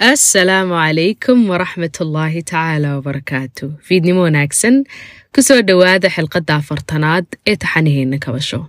asalaamu 0.00 0.72
calaykum 0.80 1.38
waraxmatullaahi 1.52 2.40
tacaala 2.42 2.88
wabarakaatu 2.96 3.66
fiidnimo 3.86 4.20
wanaagsan 4.26 4.76
ku 5.34 5.42
soo 5.44 5.60
dhowaada 5.68 6.08
xilqadda 6.16 6.54
afartanaad 6.60 7.26
ee 7.50 7.56
taxaniheena 7.64 8.16
kabasho 8.24 8.60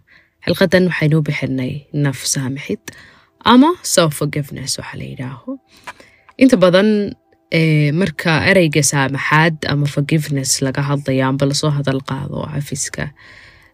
xilqadan 0.45 0.83
waxaynuu 0.91 1.21
bixinay 1.27 1.73
naf 2.03 2.19
saamixid 2.33 2.83
ama 3.53 3.69
self 3.93 4.13
forgiveness 4.19 4.71
waxaa 4.79 4.97
la 4.99 5.05
yidhaaho. 5.11 5.51
Inta 6.43 6.57
badan 6.63 6.89
marka 8.01 8.31
ereyga 8.51 8.83
saamaxaad 8.91 9.55
ama 9.71 9.85
forgiveness 9.95 10.51
laga 10.67 10.81
hadlayo 10.91 11.23
amba 11.31 11.45
la 11.49 11.55
soo 11.61 11.71
hadal 11.79 12.01
qaado 12.09 12.43
cafiska 12.53 13.05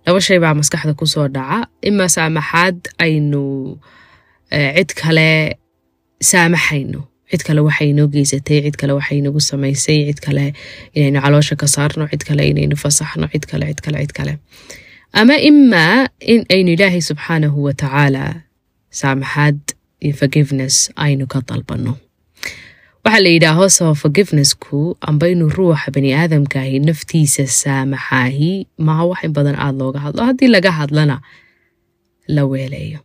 laba 0.06 0.20
shay 0.30 0.38
baa 0.46 0.54
maskaxda 0.62 0.94
ku 1.00 1.06
soo 1.14 1.26
dhaca. 1.36 1.60
Imaa 1.90 2.10
saamaxaad 2.18 2.78
aynu 3.06 3.44
cid 4.78 4.90
kale 5.02 5.30
saamaxayno 6.32 7.02
cid 7.32 7.42
kale 7.48 7.62
waxay 7.68 7.90
inoo 7.94 8.08
geysatay 8.14 8.60
cid 8.66 8.76
kale 8.82 8.94
waxay 9.00 9.18
inagu 9.22 9.40
samaysay 9.50 10.00
cid 10.10 10.20
kale 10.26 10.46
inaynu 10.98 11.20
caloosha 11.26 11.56
ka 11.62 11.68
saarno 11.76 12.06
cid 12.12 12.24
kale 12.28 12.44
inaynu 12.52 12.76
fasaxno 12.84 13.28
cid 13.34 13.46
kale 13.52 13.66
cid 13.72 13.82
kale 13.86 13.98
cid 14.04 14.14
kale. 14.18 14.34
Ama 15.20 15.36
imaa 15.50 16.08
in 16.34 16.42
aynu 16.54 16.70
ilaahay 16.76 17.02
subxaanahu 17.10 17.58
watacaala 17.68 18.24
saamaxaad 19.00 19.60
iyo 20.06 20.14
forgiveness 20.22 20.76
aynu 21.06 21.26
ka 21.34 21.40
dalbanno. 21.50 21.94
Waxaa 23.06 23.24
la 23.26 23.30
yidhaaho 23.36 23.66
saba 23.78 23.94
forgivenessku 24.04 24.78
amba 25.10 25.26
inuu 25.34 25.50
ruuxa 25.58 25.92
bani 25.96 26.10
aadamkaahi 26.22 26.80
naftiisa 26.88 27.44
saamaxaahi 27.62 28.52
maha 28.88 29.04
wax 29.10 29.20
in 29.28 29.34
badan 29.38 29.56
aada 29.56 29.78
looga 29.84 30.00
hadlo. 30.06 30.22
Haddii 30.30 30.50
laga 30.56 30.72
hadlana 30.80 31.16
la 32.36 32.44
weeleeyo 32.52 33.00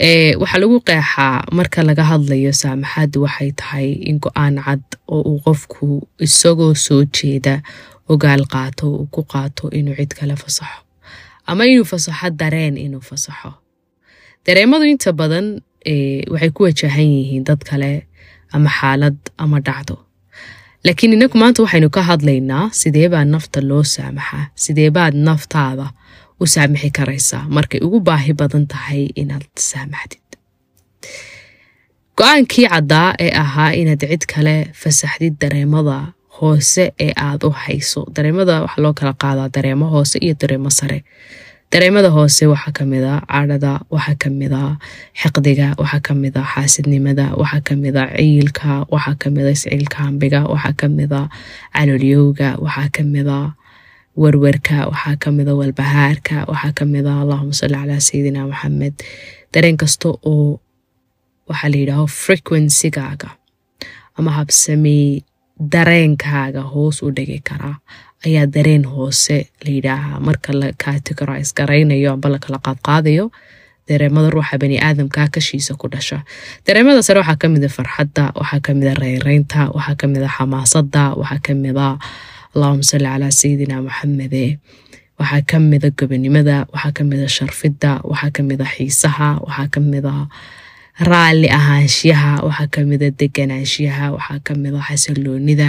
waxaa 0.00 0.58
lagu 0.60 0.80
qeexaa 0.80 1.44
marka 1.52 1.82
laga 1.82 2.04
hadlayo 2.04 2.52
saamaxaaddu 2.52 3.22
waxay 3.24 3.50
tahay 3.52 3.88
in 4.10 4.18
go'aan 4.20 4.60
cad 4.64 4.82
oo 5.08 5.20
uu 5.30 5.40
qofku 5.46 6.08
isagoo 6.20 6.74
soo 6.74 7.04
jeeda 7.16 7.62
ogaal 8.08 8.44
qaato 8.52 8.86
uu 8.92 9.06
ku 9.14 9.22
qaato 9.32 9.70
inuu 9.72 9.96
cid 9.96 10.12
kale 10.18 10.36
fasaxo. 10.36 10.80
Ama 11.46 11.64
inuu 11.64 11.84
fasaxo 11.84 12.30
dareen 12.30 12.76
inuu 12.76 13.00
fasaxo. 13.00 13.54
Dareemadu 14.46 14.84
inta 14.84 15.12
badan 15.12 15.46
waxay 16.32 16.50
ku 16.52 16.62
wajahan 16.68 17.08
yihiin 17.16 17.44
dad 17.48 17.60
kale 17.64 18.06
ama 18.52 18.68
xaalad 18.70 19.16
ama 19.38 19.60
dhacdo. 19.60 19.96
Laakiin 20.84 21.12
inagu 21.16 21.38
maanta 21.40 21.62
waxaynu 21.64 21.88
ka 21.90 22.02
hadlaynaa 22.02 22.68
sidee 22.80 23.08
baa 23.08 23.24
nafta 23.24 23.60
loo 23.64 23.82
saamaxaa 23.82 24.52
sidee 24.54 24.90
baad 24.90 25.14
naftaada 25.16 25.86
u 26.40 26.46
saamixi 26.46 26.90
karaysaa. 26.98 27.44
Markay 27.48 27.80
ugu 27.86 28.00
baahi 28.00 28.32
badan 28.40 28.66
tahay 28.72 29.02
inaad 29.22 29.46
saamaxdid. 29.70 30.22
Go'aankii 32.18 32.66
caddaa 32.72 33.14
ee 33.24 33.30
ahaa 33.42 33.70
inaad 33.80 34.02
cid 34.10 34.24
kale 34.34 34.56
fasaxdid 34.80 35.34
dareemada 35.42 35.98
hoose 36.40 36.84
ee 37.06 37.12
aad 37.26 37.42
u 37.44 37.50
hayso. 37.62 38.00
Dareemada 38.16 38.54
waxaa 38.64 38.82
loo 38.84 38.92
kala 38.98 39.12
qaadaa 39.22 39.48
dareemo 39.56 39.86
hoose 39.94 40.18
iyo 40.24 40.34
dareemo 40.40 40.70
sare. 40.78 40.98
Dareemada 41.72 42.10
hoose 42.16 42.46
waxaa 42.52 42.72
kamida 42.78 43.12
cadhada 43.32 43.72
waxaa 43.94 44.16
kamida 44.24 44.60
xiqdiga 45.20 45.68
waxaa 45.82 46.00
kamida 46.08 46.40
xaasidnimada 46.52 47.26
waxaa 47.40 47.60
kamida 47.68 48.02
ciilka 48.16 48.70
waxaa 48.94 49.16
kamida 49.22 49.50
isciilkaambiga 49.56 50.40
waxaa 50.52 50.72
kamida 50.80 51.20
calolyowga 51.74 52.48
waxaa 52.64 52.88
kamida 52.96 53.36
werwerka 54.22 54.76
waxaa 54.92 55.16
kamida 55.24 55.52
walbahaarka 55.60 56.36
waxaa 56.52 56.72
kamida 56.78 57.12
allahuma 57.22 57.52
salli 57.60 57.76
calaa 57.80 58.00
sayidina 58.08 58.46
maxamed 58.50 58.94
dareen 59.54 59.76
kasta 59.82 60.08
oo 60.32 60.60
waxaa 61.48 61.70
la 61.72 61.76
yidhaaho 61.82 62.06
frequencygaaga 62.24 63.28
ama 64.18 64.30
habsamey 64.38 65.02
dareenkaaga 65.72 66.62
hoos 66.72 67.02
u 67.02 67.10
dhigi 67.16 67.38
karaa 67.48 67.76
ayaa 68.26 68.46
dareen 68.54 68.84
hoose 68.94 69.36
la 69.64 69.70
yidhaahaa 69.76 70.20
marka 70.20 70.52
la 70.60 70.68
categorise 70.84 71.52
garaynayo 71.58 72.12
amba 72.12 72.28
lakala 72.34 72.58
qaadqaadayo 72.66 73.26
dareemada 73.88 74.30
ruuxa 74.34 74.58
bani 74.62 74.76
aadamkaa 74.86 75.28
kashiisa 75.34 75.74
ku 75.80 75.86
dhasha. 75.92 76.18
Dareemada 76.66 77.02
sare 77.06 77.20
waxaa 77.22 77.36
kamida 77.42 77.68
farxadda 77.76 78.24
waxaa 78.40 78.60
kamida 78.66 78.92
reyreynta 79.02 79.60
waxaa 79.76 79.94
kamida 80.00 80.28
xamaasada 80.36 81.04
waxaa 81.20 81.40
kamida 81.46 81.86
allahuma 82.56 82.82
salli 82.90 83.04
calaa 83.12 83.30
sayidina 83.40 83.76
maxamede 83.86 84.44
waxaa 85.20 85.42
kamida 85.50 85.88
gobonimada 85.98 86.56
waxaa 86.72 86.92
kamida 86.98 87.28
sharfidda 87.36 87.92
waxaa 88.10 88.30
kamida 88.36 88.64
xiisaha 88.74 89.28
waxaa 89.46 89.68
kamida 89.74 90.12
raalli 91.08 91.48
ahaanshiyaha 91.58 92.32
waxaa 92.46 92.68
kamida 92.74 93.06
deganaanshiyaha 93.20 94.06
waxaa 94.16 94.40
kamida 94.46 94.78
xasiloonida 94.88 95.68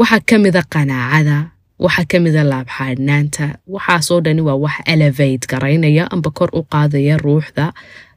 waxaa 0.00 0.20
kamida 0.30 0.60
qanaacada 0.74 1.38
waxaa 1.84 2.06
kamida 2.12 2.40
laabxaadhnaanta 2.52 3.46
waxaasoo 3.74 4.20
dhani 4.24 4.40
waa 4.48 4.58
wax 4.64 4.76
elevate 4.94 5.44
garaynaya 5.50 6.04
amba 6.14 6.30
kor 6.38 6.48
u 6.52 6.62
qaadaya 6.72 7.16
ruuxda 7.24 7.66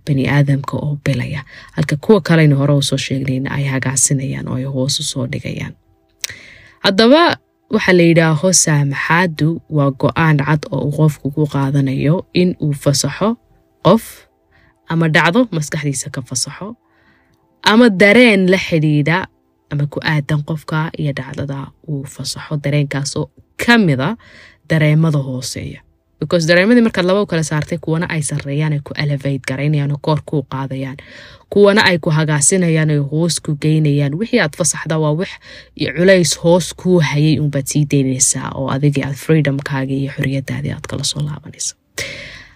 bani 0.07 0.23
aadamka 0.35 0.73
oo 0.77 0.95
bilaya. 1.05 1.41
Halka 1.75 1.95
kuwa 1.95 2.21
kaleyna 2.21 2.55
hore 2.55 2.73
u 2.73 2.81
soo 2.89 2.97
sheegnayna 2.97 3.51
ay 3.51 3.63
hagaasinayaan 3.73 4.47
oo 4.47 4.55
ay 4.55 4.63
hoos 4.63 4.99
u 4.99 5.03
soo 5.03 5.25
dhigayaan. 5.27 5.73
Haddaba 6.79 7.37
waxaa 7.73 7.95
la 7.99 8.03
yidhaaho 8.09 8.47
saamaxaadu 8.65 9.49
waa 9.77 9.91
go'aan 10.01 10.37
cad 10.47 10.61
oo 10.71 10.81
uu 10.87 10.91
qofku 10.99 11.27
ku 11.35 11.43
qaadanayo 11.53 12.15
in 12.41 12.49
uu 12.65 12.73
fasaxo 12.83 13.29
qof 13.85 14.03
ama 14.91 15.05
dhacdo 15.15 15.39
maskaxdiisa 15.55 16.07
ka 16.15 16.21
fasaxo 16.29 16.67
ama 17.71 17.85
dareen 18.01 18.41
la 18.51 18.57
xidhiidha 18.67 19.17
ama 19.71 19.83
ku 19.93 19.99
aadan 20.11 20.41
qofka 20.49 20.79
iyo 21.01 21.11
dhacdada 21.19 21.59
uu 21.91 22.03
fasaxo 22.13 22.53
dareenkaasoo 22.63 23.25
ka 23.63 23.73
mida 23.87 24.09
dareemada 24.69 25.19
hooseeya 25.27 25.79
because 26.19 26.47
dareemadii 26.49 26.81
markaad 26.81 27.05
laba 27.05 27.21
u 27.21 27.25
kala 27.25 27.43
saartay 27.43 27.77
kuwana 27.77 28.09
ay 28.09 28.21
sareeyaan 28.21 28.73
ay 28.73 28.79
ku 28.83 28.93
elevate 29.03 29.41
garaynayaan 29.47 29.91
oo 29.91 29.99
koor 30.01 30.21
kuu 30.25 30.41
qaadayaan. 30.53 30.97
Kuwana 31.49 31.83
ay 31.85 31.97
ku 31.99 32.09
hagaasinayaan 32.09 32.89
oy 32.91 32.97
hoos 33.11 33.39
ku 33.39 33.55
geynayaan. 33.61 34.13
Wixii 34.19 34.39
aad 34.41 34.55
fasaxda 34.57 34.97
waa 34.99 35.11
wax 35.19 35.29
culays 35.97 36.37
hoos 36.43 36.73
kuu 36.73 36.99
hayay 36.99 37.39
unbaad 37.39 37.65
sii 37.65 37.85
daynaysaa 37.91 38.51
oo 38.55 38.69
adigii 38.75 39.03
aad 39.03 39.15
freedomkaagii 39.25 39.99
iyo 40.03 40.11
xoriyadaadii 40.17 40.71
aad 40.75 40.87
kala 40.89 41.03
soo 41.03 41.21
laabanaysa 41.21 41.75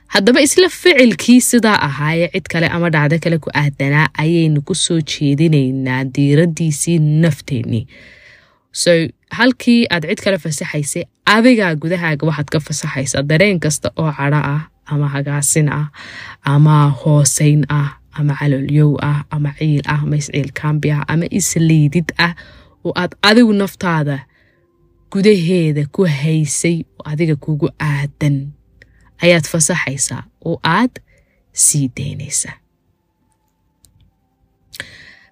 haddaba 0.07 0.41
isla 0.41 0.69
ficilkii 0.69 1.41
sidaa 1.41 1.77
ahaayee 1.87 2.27
cid 2.33 2.47
kale 2.51 2.67
ama 2.67 2.89
dhacdo 2.89 3.19
kale 3.23 3.37
ku 3.37 3.49
aadanaa 3.61 4.07
ayaynu 4.23 4.61
ku 4.61 4.75
soo 4.75 4.99
jeedinaynaa 5.01 6.03
diiradiisii 6.15 6.99
nafteennii. 6.99 7.87
So 8.71 8.91
halkii 9.37 9.81
aad 9.93 10.03
cid 10.09 10.19
kale 10.23 10.37
fasaxaysay 10.45 11.03
adigaa 11.35 11.71
gudahaaga 11.81 12.27
waxaad 12.29 12.49
ka 12.53 12.59
fasaxaysaa 12.67 13.23
dareen 13.29 13.59
kasta 13.63 13.87
oo 14.01 14.11
cadho 14.17 14.39
ah 14.55 14.61
ama 14.91 15.07
hagaasin 15.15 15.67
ah 15.79 15.87
ama 16.53 16.75
hooseyn 17.01 17.61
ah 17.79 17.89
ama 18.19 18.33
caloolyow 18.39 18.91
ah 19.09 19.19
ama 19.35 19.49
ciil 19.59 19.81
ah 19.93 19.99
ama 20.03 20.15
isciilkaambi 20.21 20.91
ah 20.97 21.03
ama 21.13 21.25
isliidid 21.39 22.09
ah 22.25 22.33
oo 22.85 22.91
aad 23.01 23.11
adigu 23.29 23.53
naftaada 23.61 24.17
gudaheeda 25.11 25.83
ku 25.95 26.01
haysay 26.21 26.77
oo 26.99 27.03
adiga 27.11 27.35
kugu 27.45 27.67
aadan 27.91 28.35
ayaad 29.23 29.45
fasaxaysaa 29.53 30.23
oo 30.45 30.57
aad 30.77 30.93
sii 31.63 31.87
daynaysaa 31.97 32.55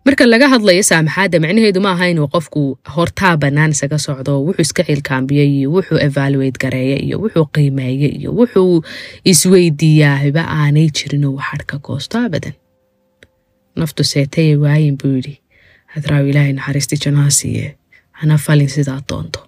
marka 0.06 0.26
laga 0.32 0.48
hadlayo 0.54 0.84
saamaxaadda 0.90 1.38
macnaheedu 1.44 1.80
ma 1.86 1.92
aha 1.96 2.06
inuu 2.14 2.28
qofku 2.36 2.62
hortaa 2.96 3.34
bannaan 3.44 3.72
isaga 3.76 3.98
socdo 4.06 4.34
wuxuu 4.48 4.64
iska 4.68 4.84
cilkaambiyey 4.90 5.50
iyo 5.58 5.68
wuxuu 5.76 6.00
evaluate 6.08 6.58
gareeya 6.64 6.98
iyo 7.06 7.16
wuxuu 7.24 7.46
qiimeeya 7.56 8.10
iyo 8.20 8.30
wuxuu 8.40 8.76
isweydiiyaa 9.32 10.18
hiba 10.24 10.44
aanay 10.60 10.88
jirinoo 10.98 11.34
waxadh 11.40 11.66
ka 11.72 11.78
goosto 11.88 12.16
abadan. 12.28 12.56
Naftu 13.80 14.04
seetaya 14.12 14.56
waayin 14.64 14.96
buu 15.02 15.14
yidhi 15.18 15.36
hadraaw 15.94 16.24
ilaahay 16.32 16.54
naxariisti 16.58 16.96
janaa 17.06 17.30
siiye 17.40 17.68
falin 18.46 18.70
sidaa 18.76 19.00
doonto. 19.10 19.40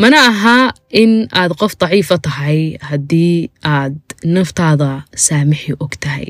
Mana 0.00 0.18
aha 0.30 0.56
in 1.02 1.12
aad 1.40 1.52
qof 1.60 1.72
daciifa 1.80 2.16
tahay 2.26 2.58
haddii 2.90 3.50
aad 3.74 3.96
naftaada 4.36 4.90
saamixi 5.26 5.72
og 5.84 5.92
tahay 6.04 6.26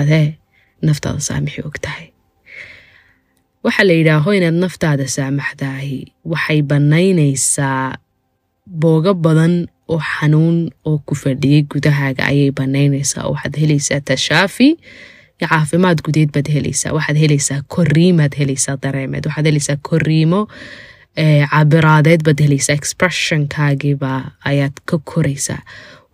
adee 0.00 0.26
naftaada 0.82 1.20
saamixi 1.28 1.60
og 1.68 1.76
tahay 1.84 2.06
waxaa 3.64 3.86
la 3.88 3.94
yidhaaho 3.98 4.30
inaad 4.38 4.54
naftaada 4.64 5.06
saamaxdaahi. 5.16 5.98
Waxay 6.32 6.60
bannaynaysaa 6.70 7.96
boogo 8.80 9.14
badan 9.14 9.54
oo 9.88 10.00
xanuun 10.12 10.58
oo 10.84 10.98
ku 11.06 11.14
fadhiyay 11.14 11.62
gudahaaga. 11.72 12.22
Ayay 12.30 12.50
bannaynaysaa. 12.58 13.24
Waxaad 13.32 13.54
helaysaa 13.62 14.00
tashaafi. 14.10 14.68
Caafimaad 15.40 15.98
gudeed 16.04 16.30
baad 16.34 16.48
helaysaa. 16.54 16.92
Waxaad 16.96 17.16
helaysaa 17.24 17.60
koriimaad 17.74 18.32
helaysaa 18.40 18.76
dareemeed. 18.82 19.24
Waxaad 19.28 19.46
helaysaa 19.50 19.76
koriimo 19.88 20.40
cabiraadeed 21.50 22.20
baad 22.26 22.40
helaysaa. 22.44 22.76
Expressionkaagiiba 22.80 24.12
ayaad 24.50 24.76
ka 24.84 24.98
koraysaa. 24.98 25.60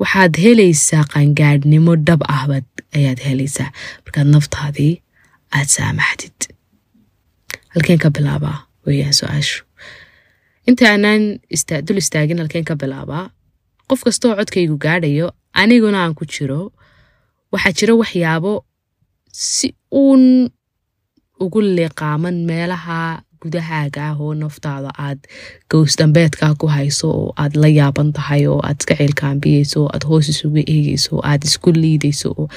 Waxaad 0.00 0.34
helaysaa 0.44 1.04
qangaadhnimo 1.14 1.96
dhab 2.06 2.22
ah 2.28 2.46
baad 2.50 2.66
ayaad 2.96 3.18
helaysaa 3.26 3.70
markaad 4.04 4.28
naftaadii 4.34 4.92
aad 5.56 5.68
saamaxdid. 5.76 6.38
Halkeen 7.74 7.98
ka 8.04 8.10
bilaabaa 8.16 8.58
weeyaan 8.86 9.14
su'aashu. 9.20 9.64
Inta 10.68 10.84
aanaan 10.92 11.22
dul 11.86 11.96
istaagin 12.02 12.38
halkeen 12.42 12.64
ka 12.70 12.74
bilaabaa 12.82 13.24
qof 13.88 14.00
kastoo 14.06 14.32
codkaygu 14.38 14.76
gaadhayo 14.84 15.26
aniguna 15.62 15.98
aan 16.04 16.14
ku 16.18 16.24
jiro 16.34 16.60
waxaa 17.52 17.72
jira 17.78 17.94
waxyaabo 18.02 18.52
si 19.32 19.68
uun 20.02 20.24
ugu 21.44 21.60
liqaaman 21.76 22.36
meelaha 22.50 22.98
gudahaaga 23.42 24.00
ah 24.10 24.16
oo 24.24 24.34
naftaada 24.42 24.90
aad 25.06 25.18
gowsdambeedkaa 25.70 26.52
ku 26.60 26.66
hayso 26.76 27.08
oo 27.20 27.28
aad 27.42 27.54
la 27.62 27.68
yaaban 27.78 28.12
tahay 28.18 28.42
oo 28.52 28.60
aad 28.68 28.76
iska 28.80 28.94
ciilkaambiyeyso 29.00 29.78
oo 29.84 29.88
aad 29.94 30.04
hoos 30.10 30.28
isuga 30.32 30.62
eegeyso 30.74 31.16
oo 31.16 31.22
aad 31.30 31.42
isku 31.48 31.72
liidayso 31.82 32.28
oo 32.38 32.48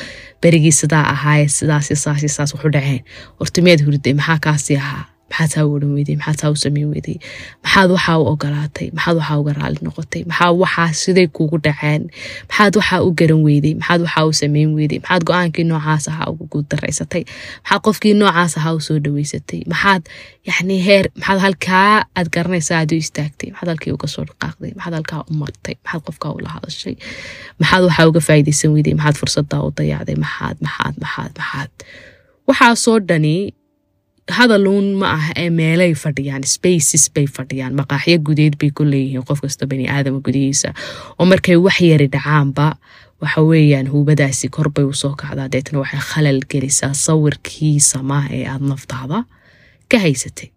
berigii 0.41 0.71
sidaa 0.81 1.06
ahaaye 1.13 1.47
sidaas 1.57 1.88
saas 2.03 2.21
saas 2.35 2.53
waxu 2.56 2.69
dhaceen. 2.75 3.01
Horta 3.39 3.62
miyaad 3.65 3.81
hurday 3.85 4.13
maxaa 4.19 4.39
kaasi 4.45 4.77
ahaa 4.83 5.06
maxaad 5.33 5.50
saa 5.53 5.65
u 5.68 5.74
odhan 5.75 5.91
weyday 5.97 6.15
maxaad 6.21 6.51
u 6.56 6.57
samayn 6.65 6.88
weyday 6.94 7.18
maxaad 7.65 7.89
waxaa 7.95 8.18
u 8.21 8.25
ogolaatay 8.33 8.88
maxaad 8.97 9.15
waxaa 9.19 9.38
uga 9.41 9.53
raali 9.59 9.80
noqotay 9.88 10.21
maxaa 10.31 10.51
waxaa 10.63 10.89
siday 11.01 11.27
kugu 11.38 11.57
dhaceen 11.65 12.01
maxaad 12.50 12.74
waxaa 12.80 13.00
u 13.07 13.09
garan 13.19 13.41
weyday 13.47 13.74
maxaad 13.81 14.01
waxaa 14.06 14.25
u 14.30 14.33
samayn 14.41 14.69
weyday 14.77 15.00
maxaad 15.03 15.24
go'aankii 15.30 15.65
noocaas 15.71 16.06
ahaa 16.12 16.27
uga 16.33 16.45
guuldaraysatay 16.53 17.24
maxaad 17.63 17.81
qofkii 17.88 18.13
noocaas 18.21 18.53
ahaa 18.59 18.74
u 18.77 18.81
soo 18.88 19.00
dhaweysatay 19.06 19.62
maxaad 19.74 20.01
yacni 20.50 20.77
heer 20.88 21.06
maxaad 21.19 21.39
halkaa 21.45 21.89
aad 22.18 22.27
garanaysaa 22.36 22.77
aad 22.81 22.91
u 22.95 23.00
istaagtay 23.06 23.50
maxaad 23.53 23.69
halkii 23.74 23.94
uga 23.97 24.07
soo 24.15 24.25
dhaqaaqday 24.29 24.71
maxaad 24.77 24.94
halkaa 25.00 25.21
u 25.31 25.33
martay 25.41 25.75
maxaad 25.83 26.01
qofkaa 26.07 26.31
ula 26.38 26.50
hadashay 26.56 26.95
maxaad 27.62 27.83
waxaa 27.89 28.07
uga 28.12 28.21
faa'iidaysan 28.27 28.71
weyday 28.75 28.94
maxaad 29.00 29.15
fursaddaa 29.21 29.62
u 29.68 29.71
dayacday 29.77 30.18
maxaad 30.25 30.57
maxaad 30.65 30.95
maxaad 31.03 31.31
maxaad 31.41 31.71
waxaasoo 32.47 33.00
dhani 33.09 33.36
hadaluun 34.31 34.94
ma 35.00 35.08
ah 35.20 35.25
ee 35.36 35.50
meelay 35.50 35.94
fadhiyaan 36.04 36.44
spaces 36.48 37.10
bay 37.16 37.25
fadhiyaan 37.28 37.74
maqaaxyo 37.80 38.18
gudeed 38.28 38.56
bay 38.62 38.72
ku 38.72 38.84
leeyihiin 38.88 39.25
qof 39.28 39.42
kasta 39.44 39.68
bani 39.68 39.88
aadama 39.90 40.20
gudihiisa 40.28 40.74
oo 41.20 41.25
markay 41.25 41.56
wax 41.66 41.81
yari 41.81 42.08
dhacaanba 42.16 42.68
waxa 43.22 43.42
weeyaan 43.52 43.88
huubadaasi 43.94 44.50
korbay 44.50 44.86
u 44.86 44.94
soo 44.94 45.14
kacdaa 45.22 45.48
deetna 45.52 45.80
waxay 45.84 46.00
khalal 46.12 46.40
gelisaa 46.52 46.94
sawirkii 47.06 47.80
samaa 47.92 48.24
ee 48.38 48.46
aad 48.54 48.64
naftaada 48.72 49.24
ka 49.92 50.00
haysatay 50.06 50.50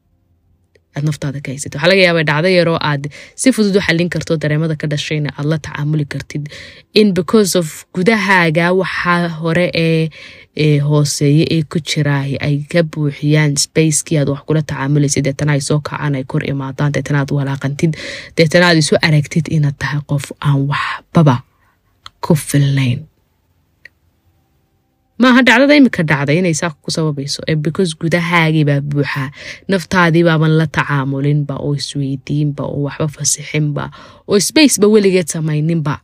aad 0.97 1.05
naftaada 1.09 1.41
ka 1.45 1.51
haysatay 1.53 1.77
waxaa 1.79 1.91
laga 1.93 2.03
yaabaa 2.07 2.25
dhacdo 2.31 2.49
yaroo 2.59 2.79
aad 2.91 3.03
si 3.43 3.53
fudud 3.57 3.77
u 3.79 3.83
xallin 3.87 4.09
karto 4.15 4.37
dareemada 4.43 4.75
ka 4.81 4.87
dhashayna 4.93 5.31
aad 5.39 5.47
la 5.53 5.59
tacaamuli 5.67 6.05
kartid. 6.13 6.45
In 7.01 7.13
because 7.19 7.53
of 7.61 7.69
gudahaaga 7.97 8.67
waxaa 8.83 9.29
hore 9.41 9.67
ee 9.75 10.79
hooseeye 10.89 11.45
ee 11.57 11.63
ku 11.73 11.79
jiraay 11.91 12.31
ay 12.47 12.57
ka 12.73 12.81
buuxiyaan 12.83 13.57
spacekii 13.65 14.19
aad 14.21 14.29
wax 14.33 14.43
kula 14.49 14.63
tacaamulaysid 14.71 15.25
deetana 15.29 15.53
ay 15.57 15.61
soo 15.69 15.81
kacaan 15.89 16.15
ay 16.21 16.25
kor 16.25 16.43
imaadaan 16.53 16.93
deetana 16.97 17.19
aad 17.23 17.31
walaaqantid. 17.39 17.93
Deetana 18.37 18.67
aad 18.71 18.79
isu 18.85 18.97
aragtid 19.09 19.47
inaad 19.57 19.77
tahay 19.83 20.01
qof 20.11 20.33
aan 20.41 20.65
waxbaba 20.73 21.37
ku 22.25 22.35
filnayn 22.49 23.05
maaha 25.23 25.41
dhacdada 25.47 25.75
imika 25.81 26.03
dhacday 26.11 26.39
inay 26.41 26.55
saa 26.55 26.71
ku 26.85 26.91
sababayso? 26.93 27.41
Ee 27.49 27.57
because 27.57 27.97
gudahaagiibaa 28.01 28.81
buuxaa 28.91 29.29
naftaadiibaaban 29.69 30.53
la 30.61 30.67
tacaamulinba 30.77 31.55
oo 31.65 31.73
isweydiinba 31.81 32.63
oo 32.69 32.83
waxba 32.87 33.09
fasixinba 33.17 33.85
oo 34.29 34.37
spaceba 34.49 34.87
weligeed 34.95 35.29
samayninba 35.35 35.95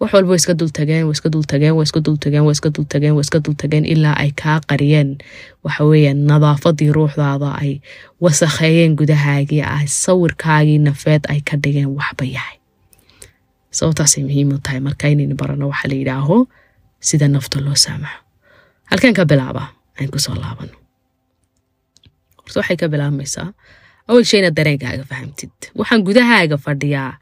wax 0.00 0.10
walba 0.12 0.30
wa 0.34 0.36
iska 0.36 0.54
dultageen 0.60 1.06
iska 1.14 1.28
dultageen 1.34 1.78
iska 1.82 2.00
dultageen 2.06 2.44
iska 2.52 2.68
dultageen 2.76 3.16
iska 3.22 3.38
dultageen 3.44 3.84
ilaa 3.92 4.16
ay 4.22 4.30
kaa 4.42 4.60
qariyeen. 4.68 5.10
Waxa 5.64 5.84
weeyaan 5.88 6.20
nadaafadii 6.28 6.90
ruuxdaada 6.96 7.48
ay 7.62 7.80
wasakheeyeen 8.20 8.92
gudahaagii 8.98 9.62
ah 9.62 9.80
sawirkaagii 9.86 10.78
nafeed 10.84 11.22
ay 11.32 11.40
ka 11.48 11.56
dhigeen 11.62 11.90
waxba 11.96 12.24
yahay. 12.36 12.56
Sababtaasay 13.70 14.22
muhiim 14.28 14.52
u 14.52 14.58
tahay 14.58 14.80
marka 14.84 15.08
inaynu 15.08 15.34
barano 15.40 15.68
waxaa 15.72 15.88
la 15.90 15.96
yidhaaho 16.00 16.38
sida 17.00 17.28
nafta 17.28 17.60
loo 17.64 17.74
saamaxo. 17.74 18.20
Halkeen 18.90 19.14
ka 19.14 19.24
bilaaba 19.30 19.62
aan 20.00 20.10
ku 20.12 20.18
soo 20.18 20.34
laabano 20.34 20.76
horta 22.38 22.60
waxay 22.60 22.76
ka 22.76 22.86
bilaabmaysaa. 22.88 23.48
Awal 24.08 24.22
shay 24.24 24.38
inaad 24.40 24.54
dareenkaaga 24.56 25.04
fahamtid. 25.10 25.50
Waxaan 25.78 26.02
gudahaaga 26.06 26.56
fadhiyaa 26.66 27.12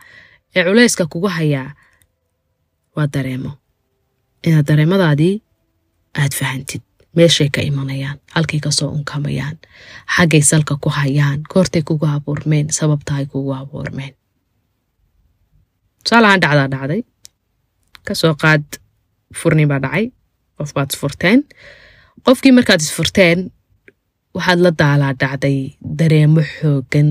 ee 0.56 0.62
culayska 0.64 1.06
kugu 1.12 1.28
hayaa. 1.28 1.70
Waa 2.96 3.06
dareemo. 3.14 3.50
Inaad 4.46 4.66
dareemadaadii 4.68 5.34
aad 6.20 6.32
fahantid. 6.40 6.82
Meeshay 7.16 7.48
ka 7.54 7.60
imanayaan 7.62 8.18
halkay 8.34 8.60
ka 8.60 8.70
soo 8.70 8.90
unkamayaan. 8.92 9.56
Xaggay 10.16 10.42
salka 10.42 10.76
ku 10.76 10.88
hayaan 10.90 11.40
goortay 11.52 11.82
kugu 11.82 12.06
abuurmeen 12.06 12.68
sababta 12.78 13.14
ay 13.16 13.26
kugu 13.32 13.54
abuurmeen. 13.54 14.12
Tusaalahaan 16.04 16.40
dhacdaa 16.42 16.68
dhacday. 16.74 17.02
Kasoo 18.06 18.34
qaad 18.42 18.64
furni 19.40 19.64
baa 19.70 19.80
dhacay 19.84 20.06
qof 20.58 20.70
baad 20.76 20.90
isfurteen 20.94 21.40
qofkii 22.26 22.52
markaad 22.58 22.80
isfurteen 22.86 23.38
waxaad 24.36 24.58
la 24.64 24.70
daalaa 24.80 25.12
dhacday 25.22 25.58
dareemo 25.98 26.42
xoogan 26.56 27.10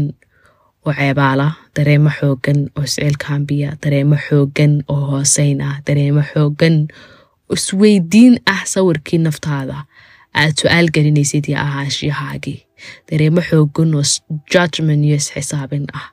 oo 0.86 0.94
ceebaala 1.00 1.48
dareemo 1.76 2.10
xoogan 2.20 2.60
oo 2.78 2.84
isciilkaambiya 2.90 3.70
dareemo 3.84 4.18
xoogan 4.28 4.74
oo 4.94 5.02
hooseyn 5.12 5.62
ah 5.70 5.76
dareemo 5.88 6.22
xoogan 6.34 6.76
oo 7.50 7.56
isweydiin 7.60 8.34
ah 8.54 8.62
sawirkii 8.74 9.20
naftaada 9.28 9.78
aad 10.42 10.54
su'aal 10.62 10.88
gelinaysid 10.96 11.46
iyo 11.50 11.60
ahaanshiyahaagii 11.66 12.60
dareemo 13.12 13.42
xoogan 13.50 13.90
oo 14.00 14.04
judgment 14.54 15.02
iyo 15.08 15.16
isxisaabin 15.22 15.86
ah 16.00 16.08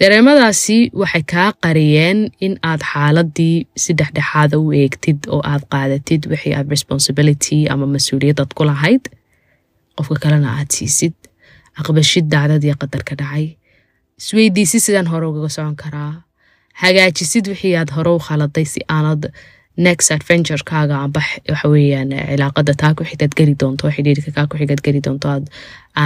dareemadaasi 0.00 0.78
waxay 1.00 1.22
kaa 1.32 1.50
qariyeen 1.64 2.20
in 2.46 2.54
aad 2.70 2.80
xaaladii 2.92 3.56
si 3.82 3.92
dhexdhexaada 4.00 4.56
u 4.64 4.72
eegtid 4.82 5.26
oo 5.34 5.40
aad 5.52 5.64
qaadatid 5.72 6.22
wixii 6.32 6.54
aad 6.58 6.68
responsibility 6.74 7.58
ama 7.72 7.86
mas'uuliyadaad 7.94 8.50
ku 8.56 8.64
lahayd. 8.70 9.04
Qofka 9.96 10.16
kalena 10.24 10.48
aad 10.58 10.70
siisid 10.76 11.14
aqbashid 11.80 12.26
dacdadii 12.34 12.74
qadarka 12.82 13.14
dhacay. 13.20 13.46
Isweydiisid 14.20 14.80
sidaan 14.86 15.06
hore 15.12 15.26
ugaga 15.30 15.48
socon 15.56 15.76
karaa. 15.82 16.12
Hagaajisid 16.82 17.44
wixii 17.52 17.76
aad 17.76 17.90
hore 17.96 18.10
u 18.16 18.20
khaladay 18.28 18.64
si 18.74 18.80
aanad 18.96 19.28
next 19.76 20.10
adventurekaaga 20.16 20.96
amba 21.04 21.20
waxa 21.48 21.68
weeyaan 21.74 22.10
cilaaqada 22.30 22.74
taa 22.82 22.94
ku 22.94 23.04
xigaad 23.10 23.32
geli 23.38 23.54
doonto 23.62 23.90
xidhiirka 23.96 24.30
kaa 24.36 24.46
ku 24.50 24.56
xigaad 24.60 24.82
geli 24.86 25.00
doonto 25.06 25.28
aad 25.34 25.44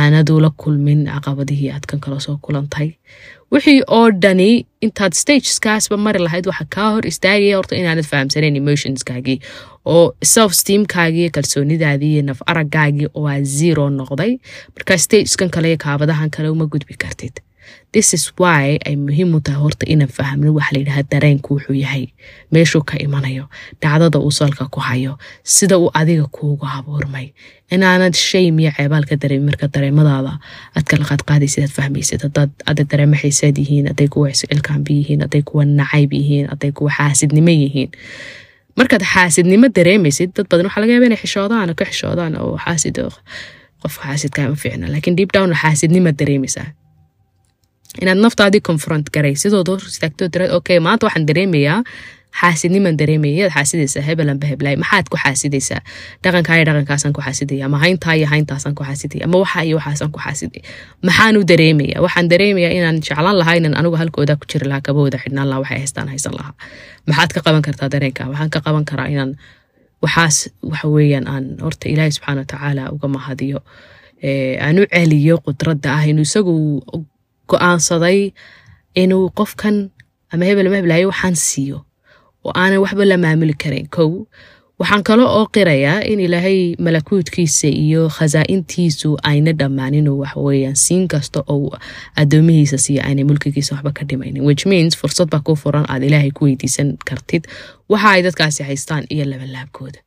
aanad 0.00 0.28
ula 0.36 0.50
kulmin 0.62 1.00
caqabadihii 1.14 1.70
aad 1.74 1.84
kan 1.90 2.00
kala 2.04 2.20
soo 2.26 2.36
kulantay. 2.46 2.88
Wixii 3.52 3.82
oo 3.96 4.10
dhani 4.22 4.66
intaad 4.86 5.14
stageskaasba 5.22 5.96
mari 6.04 6.18
lahayd 6.26 6.46
waxa 6.50 6.64
kaa 6.76 6.90
hor 6.94 7.04
istaagaya 7.12 7.56
horta 7.58 7.74
inaanad 7.80 8.06
fahamsanayn 8.12 8.56
emotionskaagii 8.62 9.38
oo 9.94 10.04
self 10.34 10.52
steamkaagii 10.60 11.28
kalsoonidaadii 11.36 12.22
naf 12.28 12.40
aragaagii 12.52 13.08
oo 13.14 13.26
aa 13.32 13.40
zero 13.58 13.88
noqday. 13.98 14.32
Marka 14.76 14.98
stageskan 15.06 15.50
kale 15.50 15.68
iyo 15.74 15.78
kaabadahan 15.86 16.30
kale 16.30 16.48
uma 16.54 16.66
gudbi 16.66 16.94
kartid 17.04 17.34
this 17.94 18.08
is 18.16 18.24
why 18.40 18.78
ay 18.88 18.94
muhiim 19.06 19.34
u 19.36 19.40
tahay 19.46 19.60
horta 19.64 19.84
inaan 19.92 20.10
fahmno 20.18 20.50
waxa 20.58 20.72
la 20.74 20.78
yidhaha 20.82 21.02
dareenku 21.12 21.48
wuxuu 21.56 21.76
yahay 21.84 22.04
meeshuu 22.52 22.82
ka 22.90 22.94
imanayo 23.06 23.44
dhacdada 23.82 24.18
uu 24.26 24.32
salka 24.38 24.64
ku 24.74 24.80
hayo 24.88 25.12
sida 25.54 25.78
uu 25.82 25.90
adiga 26.00 26.26
kuugu 26.36 26.66
abuurmay 26.78 27.26
inaanad 27.74 28.14
shame 28.28 28.62
iyo 28.62 28.70
ceebaal 28.76 29.04
ka 29.10 29.16
dareemin 29.22 29.46
marka 29.50 29.66
dareemadaada 29.74 30.32
aad 30.76 30.84
kala 30.90 31.04
qaadqaadaysid 31.10 31.62
aad 31.66 31.74
fahmaysid 31.78 32.20
hadaad 32.26 32.50
ada 32.70 32.82
dareemo 32.90 33.16
xiiseed 33.22 33.56
yihiin 33.62 33.86
hadday 33.90 34.08
kuwa 34.14 34.30
cilkaambi 34.40 34.92
yihiin 35.00 35.20
hadday 35.26 35.42
kuwa 35.48 35.64
nacayb 35.78 36.10
yihiin 36.20 36.46
hadday 36.52 36.72
kuwa 36.78 36.90
xaasidnimo 36.98 37.50
yihiin. 37.62 37.90
Markaad 38.78 39.02
xaasidnimo 39.12 39.66
dareemaysid 39.76 40.30
dad 40.36 40.46
badan 40.50 40.66
waxaa 40.68 40.80
laga 40.84 40.92
yaaba 40.94 41.06
inay 41.08 41.20
xishoodaan 41.24 41.68
oo 41.72 41.76
ka 41.80 41.84
xishoodaan 41.90 42.32
oo 42.42 42.54
xaasid 42.64 42.96
qofka 43.82 44.02
xaasidkaa 44.08 44.46
ma 44.52 44.56
fiicna 44.62 44.86
laakiin 44.92 45.16
deep 45.18 45.30
down 45.36 45.50
xaasidnima 45.62 46.10
dareemaysaa 46.20 46.68
inaad 48.02 48.18
naftaadii 48.26 48.62
confront 48.70 49.06
garay 49.16 49.34
sidood 49.42 49.68
hor 49.72 49.80
istaagtoo 49.92 50.28
tiraad 50.34 50.50
okay 50.58 50.78
maanta 50.86 51.06
waxaan 51.06 51.26
dareemayaa 51.30 51.78
xaasidniman 52.40 52.96
dareemaya 53.00 53.34
yaad 53.42 53.52
xaasidaysaa 53.56 54.02
hebelanba 54.08 54.46
heblaay 54.50 54.76
maxaad 54.82 55.06
ku 55.12 55.16
xaasidaysaa 55.24 55.80
dhaqankaa 56.24 56.56
iyo 56.58 56.64
dhaqankaasaan 56.68 57.12
ku 57.16 57.20
xaasidaya 57.26 57.64
ama 57.68 57.78
hayntaa 57.84 58.14
iyo 58.18 58.26
hayntaasaan 58.32 58.74
ku 58.78 58.82
xaasidaya 58.88 59.24
ama 59.28 59.36
waxa 59.44 59.60
iyo 59.68 59.76
waxaasaan 59.80 60.10
ku 60.14 60.20
xaasidaya 60.26 60.62
maxaan 61.08 61.34
u 61.40 61.42
dareemaya 61.52 61.96
waxaan 62.04 62.28
dareemayaa 62.32 62.72
inaan 62.78 62.98
jeclaan 63.06 63.36
lahaa 63.40 63.54
inaan 63.60 63.74
anigu 63.80 63.96
halkooda 64.02 64.34
ku 64.40 64.44
jiri 64.52 64.66
lahaa 64.70 64.84
kabahooda 64.88 65.18
xidhnaan 65.24 65.48
lahaa 65.50 65.62
waxay 65.64 65.78
haystaan 65.82 66.08
haysan 66.12 66.34
lahaa 66.38 66.54
maxaad 67.08 67.30
ka 67.36 67.40
qaban 67.46 67.62
kartaa 67.68 67.88
dareenka 67.94 68.22
waxaan 68.32 68.50
ka 68.54 68.60
qaban 68.66 68.84
karaa 68.90 69.08
inaan 69.14 69.32
waxaas 70.04 70.36
waxa 70.70 70.86
weeyaan 70.94 71.26
aan 71.34 71.44
horta 71.64 71.88
ilaahay 71.92 72.12
subxaana 72.16 72.40
watacaala 72.44 72.82
uga 72.94 73.08
mahadiyo 73.16 73.58
aan 74.66 74.76
u 74.82 74.84
celiyo 74.94 75.34
qudradda 75.46 75.88
ah 75.96 76.04
inuu 76.10 76.26
isagu 76.28 76.54
go'aansaday 77.50 78.30
inuu 79.02 79.30
qofkan 79.38 79.76
ama 80.32 80.44
hebel 80.48 80.66
ama 80.66 80.76
heblaayo 80.80 81.08
waxaan 81.12 81.36
siiyo 81.48 81.78
oo 82.44 82.52
aanan 82.54 82.78
waxba 82.84 83.04
la 83.10 83.16
maamuli 83.24 83.54
karayn 83.62 83.88
kow 83.96 84.10
waxaan 84.80 85.02
kale 85.08 85.22
oo 85.24 85.44
qirayaa 85.56 86.00
in 86.12 86.20
ilaahay 86.20 86.58
malakuudkiisa 86.86 87.68
iyo 87.84 88.02
khasaa'intiisu 88.16 89.10
ayna 89.30 89.52
dhammaanin 89.60 90.08
oo 90.08 90.16
waxaweyaan 90.22 90.76
siin 90.76 91.08
kasta 91.08 91.40
oo 91.54 91.70
addoomihiisa 92.22 92.78
siiya 92.84 93.02
aanay 93.08 93.24
mulkigiisa 93.24 93.74
waxba 93.74 93.92
ka 93.98 94.02
dhimaynin. 94.08 94.42
Which 94.48 94.66
means 94.72 94.92
fursad 95.00 95.28
baa 95.32 95.40
ku 95.46 95.56
furan 95.62 95.84
aad 95.88 96.02
ilaahay 96.08 96.30
ku 96.30 96.44
weydiisan 96.44 96.88
kartid. 97.08 97.42
Waxa 97.88 98.08
ay 98.10 98.22
dadkaasi 98.28 98.62
haystaan 98.68 99.04
iyo 99.14 99.24
labalaabkooda 99.32 99.98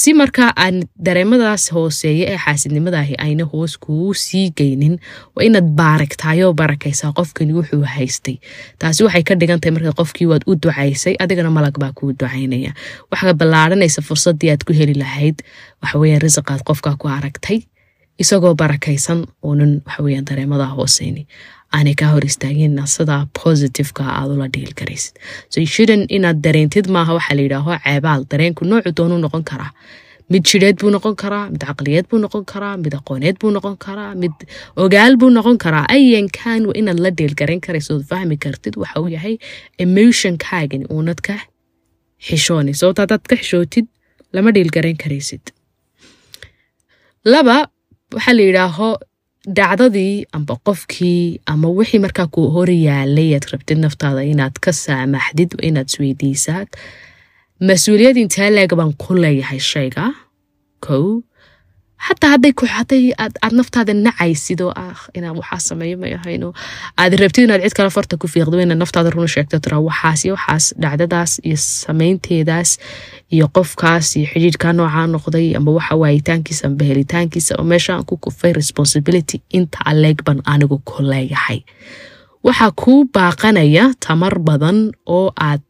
si 0.00 0.10
markaa 0.20 0.50
aan 0.64 0.76
dareemadaas 1.06 1.64
hooseeya 1.74 2.26
ee 2.32 2.38
xaasidnimadaahi 2.44 3.14
ayna 3.24 3.44
hoos 3.52 3.74
kuu 3.84 4.14
sii 4.24 4.46
geynin 4.58 4.94
waa 5.36 5.44
inaad 5.48 5.68
baaragtaayoo 5.80 6.52
barakaysaa 6.60 7.12
qofkani 7.18 7.52
wuxuu 7.58 7.84
haystay. 7.94 8.36
Taasi 8.78 9.04
waxay 9.04 9.22
ka 9.28 9.34
dhigantahay 9.40 9.72
marka 9.76 9.92
qofkii 10.00 10.26
waad 10.32 10.44
u 10.50 10.54
ducaysay 10.62 11.14
adigana 11.24 11.50
malag 11.56 11.76
baa 11.82 11.92
kuu 11.98 12.12
ducaynaya. 12.20 12.72
Waxaa 13.10 13.34
ballaaranaysa 13.40 14.00
fursaddii 14.08 14.50
aad 14.54 14.62
ku 14.66 14.72
heli 14.78 14.94
lahayd 15.02 15.36
waxaweya 15.82 16.18
risiqaad 16.24 16.62
qofkaa 16.68 16.96
ku 17.00 17.08
aragtay 17.18 17.58
isagoo 18.22 18.54
barakaysan 18.54 19.20
oonan 19.42 19.72
waxaweya 19.86 20.22
dareemadaa 20.30 20.72
hooseyni 20.76 21.26
aanay 21.76 21.94
kaa 22.00 22.10
hor 22.14 22.24
istaagina 22.30 22.84
sidaa 22.96 23.22
positiveka 23.42 24.04
aad 24.18 24.30
ula 24.36 24.46
dhiil 24.54 24.72
garaysid 24.80 25.14
so 25.52 25.58
shouldn 25.74 26.02
inaad 26.16 26.38
dareentid 26.46 26.86
maaha 26.96 27.12
waxaa 27.18 27.36
la 27.38 27.42
yidhaaho 27.46 27.72
ceebaal 27.86 28.22
dareenku 28.32 28.62
noocu 28.70 28.90
doonuu 28.98 29.20
noqon 29.26 29.44
karaa 29.50 29.70
mid 30.32 30.42
jidheed 30.50 30.76
buu 30.80 30.90
noqon 30.96 31.14
karaa 31.22 31.44
mid 31.52 31.62
caqliyeed 31.68 32.06
buu 32.10 32.18
noqon 32.24 32.44
karaa 32.52 32.74
mid 32.84 32.94
aqooneed 32.98 33.36
buu 33.42 33.50
noqon 33.56 33.74
karaa 33.86 34.12
mid 34.22 34.36
ogaal 34.84 35.14
buu 35.20 35.30
noqon 35.38 35.56
karaa 35.64 35.84
ayankan 35.96 36.62
inaad 36.80 36.98
la 37.06 37.10
dhiilgarayn 37.18 37.60
karayso 37.66 37.90
ood 37.96 38.04
fahmi 38.12 38.36
kartid 38.44 38.74
waxa 38.82 38.98
uu 39.02 39.10
yahay 39.16 39.34
emotionkaagani 39.84 40.86
uunad 40.94 41.20
ka 41.28 41.36
xishooni. 42.28 42.72
Sababto 42.80 43.00
haddaad 43.04 43.24
ka 43.30 43.36
xishootid 43.42 43.86
lama 44.34 44.50
dhiilgarayn 44.56 44.98
karaysid. 45.02 45.44
Laba 47.32 47.56
waxaa 48.14 48.34
la 48.38 48.42
yidhaaho 48.48 48.88
dhacdadii 49.46 50.24
amba 50.36 50.54
qofkii 50.66 51.40
ama 51.52 51.68
wixii 51.78 51.98
markaa 52.04 52.26
ku 52.34 52.46
hor 52.54 52.70
yaalay 52.70 53.34
aad 53.34 53.46
rabtid 53.52 53.78
naftaada 53.84 54.22
inaad 54.32 54.54
ka 54.64 54.72
saamaxdid 54.84 55.50
inaad 55.68 55.88
isweydiisaad 55.90 56.68
mas'uuliyad 57.68 58.16
intee 58.22 58.50
leeg 58.54 58.74
baan 58.80 58.92
ku 59.02 59.14
leeyahay 59.22 59.58
shayga? 59.72 60.04
Kow 60.84 61.22
xataa 62.08 62.30
hadday 62.34 62.52
hadday 62.78 63.04
aad 63.18 63.52
naftaada 63.58 63.94
nacaysid 63.94 64.60
oo 64.66 64.72
ah 64.84 64.98
inaan 65.14 65.36
waxaa 65.40 65.58
sameeyo 65.68 65.96
may 66.02 66.12
ahayno 66.18 66.48
aad 67.02 67.12
rabtid 67.22 67.44
inaad 67.46 67.62
cid 67.66 67.74
kale 67.78 67.90
farta 67.96 68.16
ku 68.22 68.26
fiiqdo 68.34 68.58
inaad 68.64 68.78
naftaada 68.82 69.10
runa 69.14 69.28
sheegto 69.34 69.58
tira 69.64 69.78
waxaas 69.88 70.20
iyo 70.24 70.34
waxaas 70.38 70.64
dhacdadaas 70.82 71.32
iyo 71.46 71.56
samaynteedaas 71.56 72.70
iyo 73.34 73.46
qofkaas 73.56 74.06
iyo 74.16 74.26
xidhiidhkaa 74.32 74.72
noocaa 74.78 75.06
noqday 75.14 75.46
amba 75.58 75.70
waxa 75.78 75.94
waayitaankiisa 76.02 76.64
amba 76.68 76.84
helitaankiisa 76.90 77.52
oo 77.58 77.64
meeshaan 77.72 78.04
ku 78.08 78.16
kufay 78.24 78.52
responsibility 78.60 79.36
inta 79.58 79.78
aleeg 79.90 80.18
ban 80.26 80.38
anigu 80.52 80.78
ku 80.88 81.02
leeyahay. 81.10 81.60
Waxaa 82.46 82.70
kuu 82.82 83.00
baaqanaya 83.14 83.84
tamar 84.06 84.34
badan 84.48 84.78
oo 85.06 85.28
aad 85.48 85.62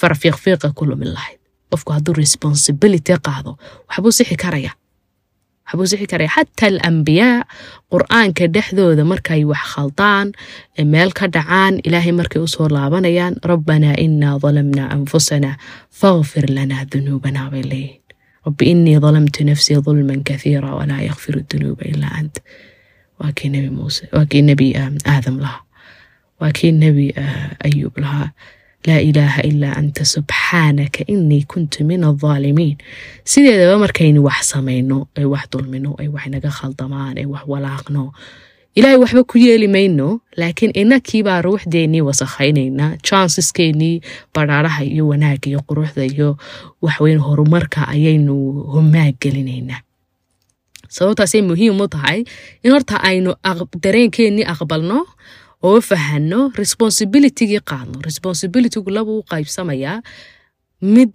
farfiiqfiiqa 0.00 0.72
ku 0.76 0.84
lumin 0.88 1.12
lahayd. 1.16 1.38
Qofku 1.70 1.90
hadduu 1.92 2.14
responsibility 2.24 3.12
qaado 3.26 3.52
waxbuu 3.88 4.12
sixi 4.18 4.36
karaya 4.44 4.70
waxbuu 5.70 5.86
sixi 5.92 6.06
karaya 6.12 6.30
xataa 6.36 6.68
alambiyaa 6.72 7.44
qur'aanka 7.92 8.44
dhexdooda 8.54 9.04
markay 9.12 9.42
wax 9.50 9.62
khaldaan 9.74 10.26
meel 10.92 11.10
ka 11.18 11.26
dhacaan 11.34 11.74
ilaahay 11.86 12.12
markay 12.20 12.40
u 12.42 12.48
soo 12.54 12.68
laabanayaan 12.76 13.34
rabbanaa 13.50 13.94
inaa 14.06 14.36
dalamnaa 14.42 14.88
anfusana 14.96 15.50
fakfir 16.00 16.44
lanaa 16.56 16.84
dunuubana 16.92 17.42
bay 17.52 17.62
leeyihiin 17.72 18.00
rabbi 18.46 18.64
inii 18.72 18.98
dalamtu 19.04 19.44
nafsii 19.48 19.78
dulman 19.86 20.20
kathiira 20.28 20.70
walaa 20.78 21.02
yakfiru 21.08 21.40
dunuuba 21.50 21.84
ilaa 21.92 22.14
ant. 22.20 22.36
Waa 23.20 23.32
kii 23.38 23.48
nebi 23.54 23.70
muuse 23.76 24.08
waa 24.16 24.24
kii 24.30 24.42
nebi 24.48 24.66
aadam 25.12 25.36
lahaa. 25.44 25.62
Waa 26.40 26.52
kii 26.56 26.72
nebi 26.72 27.06
ayuub 27.66 27.94
lahaa 28.02 28.28
laa 28.86 29.00
ilaaha 29.08 29.42
ilaa 29.50 29.74
anta 29.80 30.04
subxaanaka 30.04 31.00
inii 31.12 31.44
kuntu 31.52 31.84
min 31.84 32.04
aldaalimiin 32.10 32.76
sideedaba 33.24 33.78
markaynu 33.84 34.20
wax 34.28 34.40
samayno 34.52 34.98
ay 35.18 35.24
wax 35.32 35.44
dulmino 35.52 35.90
ay 36.00 36.08
wax 36.14 36.24
naga 36.32 36.50
khaldamaan 36.58 37.14
ay 37.20 37.26
wax 37.32 37.42
walaaqno. 37.52 38.04
Ilaahay 38.78 38.98
waxba 39.02 39.22
ku 39.30 39.36
yeeli 39.38 39.68
mayno 39.68 40.20
laakiin 40.40 40.70
inakiibaa 40.82 41.42
ruuxdeennii 41.46 42.00
wasakhaynaynaa 42.08 42.92
janseskeenii 43.06 44.00
badhaaraha 44.34 44.82
iyo 44.84 45.04
wanaagga 45.10 45.46
iyo 45.50 45.60
quruxda 45.68 46.04
iyo 46.12 46.28
waxweyn 46.82 47.18
horumarka 47.26 47.80
ayaynu 47.94 48.34
homaag 48.72 49.14
gelinaynaa 49.22 49.80
sababtaasay 50.88 51.42
muhiim 51.42 51.80
u 51.80 51.88
tahay 51.88 52.18
in 52.64 52.70
horta 52.74 52.96
aynu 53.10 53.34
dareenkeennii 53.82 54.46
aqbalno 54.52 54.98
oo 55.62 55.80
fahano 55.80 56.40
responsibilitygii 56.60 57.60
qaadno. 57.70 57.96
Responsibilitygu 58.08 58.90
laba 58.90 59.10
u 59.18 59.22
qaybsamayaa 59.32 59.98
mid 60.80 61.12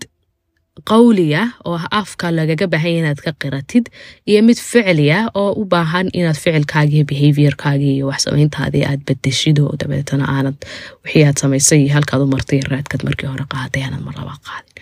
qawliya 0.90 1.42
oo 1.66 1.80
afka 1.92 2.32
lagaga 2.36 2.68
baahanya 2.68 3.00
inaad 3.02 3.20
ka 3.25 3.32
qiratid 3.42 3.86
iyo 4.30 4.44
mid 4.44 4.60
ficliya 4.60 5.20
oo 5.34 5.52
u 5.62 5.64
baahan 5.66 6.10
inaad 6.14 6.36
ficilkaagii 6.44 7.04
behaviorkaagii 7.10 7.94
iyo 7.98 8.08
waxsamayntaadii 8.12 8.84
aad 8.86 9.02
bedeshid 9.08 9.60
oo 9.64 9.72
dabeetana 9.80 10.25
aanad 10.36 10.58
wixii 11.06 11.24
aad 11.25 11.38
samaysay 11.44 11.80
iyo 11.86 11.94
halkaad 11.96 12.22
u 12.22 12.28
martay 12.28 12.60
raadkaad 12.72 13.04
markii 13.08 13.28
hore 13.32 13.46
qaaday 13.54 13.84
aanad 13.88 14.04
mar 14.08 14.14
qaadin. 14.20 14.74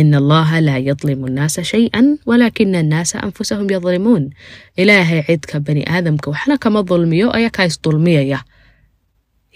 Ina 0.00 0.16
allaha 0.18 0.60
laa 0.60 0.78
yadlimu 0.88 1.26
annaasa 1.30 1.64
shay-an 1.64 2.18
walaakina 2.26 2.78
annaasa 2.84 3.22
anfusahum 3.22 3.70
yadlimuun. 3.70 4.24
Ilaahay 4.76 5.22
cidka 5.28 5.60
bani 5.60 5.82
aadamka 5.94 6.30
waxna 6.30 6.58
kama 6.58 6.82
dulmiyo 6.82 7.30
ayakaa 7.38 7.64
isdulmiyaya 7.70 8.40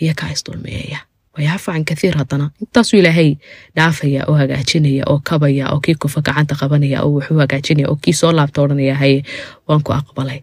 iyakaa 0.02 0.30
isdulmiyaya 0.34 0.98
wayaafa 1.36 1.72
can 1.72 1.84
kathiir 1.84 2.14
haddana. 2.20 2.50
Intaasuu 2.62 2.98
ilaahay 3.00 3.30
dhaafaya 3.76 4.24
oo 4.28 4.34
hagaajinaya 4.40 5.04
oo 5.10 5.18
kabaya 5.28 5.64
oo 5.72 5.80
kii 5.84 5.94
kufa 6.02 6.20
gacanta 6.26 6.54
qabanaya 6.60 7.02
oo 7.04 7.10
wuxuu 7.16 7.38
hagaajinaya 7.42 7.88
oo 7.90 7.96
kii 8.02 8.12
soo 8.20 8.32
laabta 8.32 8.62
odhanaya 8.62 8.94
haye 8.94 9.22
waan 9.68 9.82
ku 9.82 9.92
aqbalay. 9.92 10.40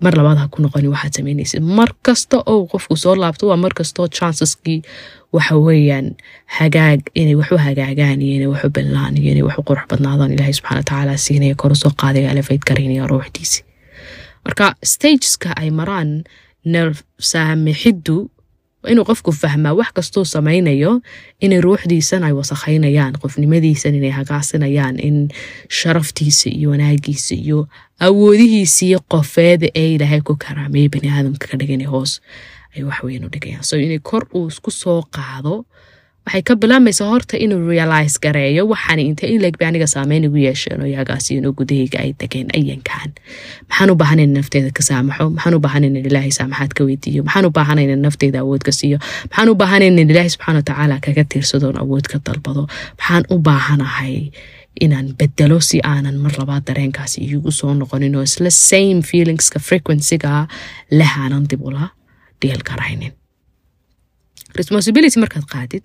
Mar 0.00 0.14
labaad 0.16 0.38
ha 0.38 0.48
ku 0.48 0.62
noqoni 0.62 0.88
waxaad 0.88 1.12
samaynaysid 1.18 1.62
mar 1.78 1.90
kasta 2.06 2.36
oo 2.52 2.66
qofku 2.72 2.96
soo 2.96 3.14
laabto 3.16 3.48
waa 3.48 3.56
mar 3.64 3.72
kastoo 3.78 4.08
chanceskii 4.08 4.82
waxa 5.32 5.56
weeyaan 5.66 6.06
hagaag 6.58 7.00
inay 7.14 7.34
waxu 7.40 7.56
hagaagaan 7.66 8.22
iyo 8.22 8.34
inay 8.36 8.48
waxu 8.54 8.68
billaan 8.76 9.16
iyo 9.16 9.30
inay 9.32 9.42
waxu 9.48 9.62
qurux 9.68 9.84
badnaadaan. 9.90 10.32
Ilaahay 10.32 10.52
subxana 10.52 10.78
watacaala 10.80 11.16
siinaya 11.16 11.54
kor 11.60 11.72
u 11.72 11.74
soo 11.82 11.92
qaadaya 12.00 12.30
elefate 12.32 12.64
garaynaya 12.68 13.06
ruuxdiisi. 13.12 13.60
Marka 14.44 14.74
stageska 14.84 15.50
ay 15.56 15.70
maraan 15.70 16.24
nerf 16.64 17.02
saamixiddu 17.30 18.16
inuu 18.92 19.04
qofku 19.10 19.32
fahmaa 19.32 19.72
wax 19.80 19.90
kastuu 19.96 20.24
samaynayo 20.24 20.92
inay 21.40 21.60
ruuxdiisan 21.66 22.22
ay 22.28 22.32
wasakhaynayaan 22.40 23.14
qofnimadiisan 23.22 23.94
inay 23.98 24.10
hagaasinayaan 24.18 24.96
in 25.08 25.16
sharaftiisa 25.78 26.50
iyo 26.50 26.70
wanaagiisa 26.70 27.34
iyo 27.34 27.68
awoodihiisii 28.06 28.96
qofeeda 29.12 29.68
ee 29.74 29.94
ilaahay 29.94 30.20
ku 30.20 30.36
karaameeyay 30.44 30.88
bani 30.94 31.08
aadamka 31.10 31.46
ka 31.50 31.56
dhigana 31.60 31.86
hoos 31.94 32.20
ay 32.76 32.82
waxweyn 32.88 33.24
u 33.24 33.28
dhigayaan. 33.34 33.62
So 33.64 33.76
inay 33.76 33.98
kor 33.98 34.26
uu 34.34 34.48
isku 34.48 34.70
soo 34.70 35.02
qaado 35.16 35.64
waxay 36.26 36.42
ka 36.48 36.54
bilaamaysaa 36.62 37.08
horta 37.12 37.36
inuu 37.44 37.68
realize 37.70 38.16
gareeyo 38.24 38.62
waxaan 38.72 39.00
inta 39.08 39.26
in 39.32 39.40
leegba 39.44 39.66
aniga 39.68 39.86
saameyn 39.94 40.24
igu 40.28 40.38
yeesheen 40.46 40.80
oo 40.84 40.88
yagaasi 40.96 41.30
inuu 41.38 41.52
gudahayga 41.58 41.98
ay 42.04 42.10
degeen 42.20 42.48
ayankan 42.58 43.10
maxaan 43.68 43.90
u 43.92 43.96
baahan 44.02 44.20
in 44.24 44.32
nafteeda 44.38 44.70
ka 44.78 44.82
saamaxo? 44.88 45.24
Maxaan 45.36 45.54
u 45.58 45.60
baahan 45.66 45.84
in 45.88 45.96
ilaahay 46.00 46.32
saamaxaad 46.38 46.72
ka 46.78 46.82
weydiiyo? 46.88 47.22
Maxaan 47.28 47.46
u 47.48 47.50
baahan 47.58 47.78
in 47.84 48.02
nafteeda 48.06 48.38
awood 48.44 48.62
ka 48.68 48.72
siiyo? 48.78 48.98
Maxaan 49.30 49.48
u 49.52 49.54
baahan 49.62 49.82
in 49.88 49.98
ilaahay 50.12 50.30
subxaana 50.34 50.58
watacaala 50.62 50.96
kaga 51.06 51.24
tiirsadoon 51.34 51.76
awood 51.84 52.06
ka 52.12 52.18
dalbado? 52.26 52.62
Maxaan 52.98 53.24
u 53.34 53.38
baahanahay 53.48 54.16
inaan 54.84 55.08
bedelo 55.18 55.58
si 55.68 55.78
aanan 55.92 56.16
mar 56.24 56.32
labaad 56.40 56.64
dareenkaasi 56.68 57.18
iigu 57.26 57.50
soo 57.58 57.74
noqonin 57.80 58.16
isla 58.22 58.50
same 58.50 59.02
feelingska 59.10 59.58
frequencyga 59.68 60.32
leh 60.98 61.12
aanan 61.24 61.44
dib 61.50 61.60
ula 61.68 61.84
dhiil 62.40 62.62
responsibility 64.60 65.18
markaad 65.24 65.46
qaadid 65.54 65.84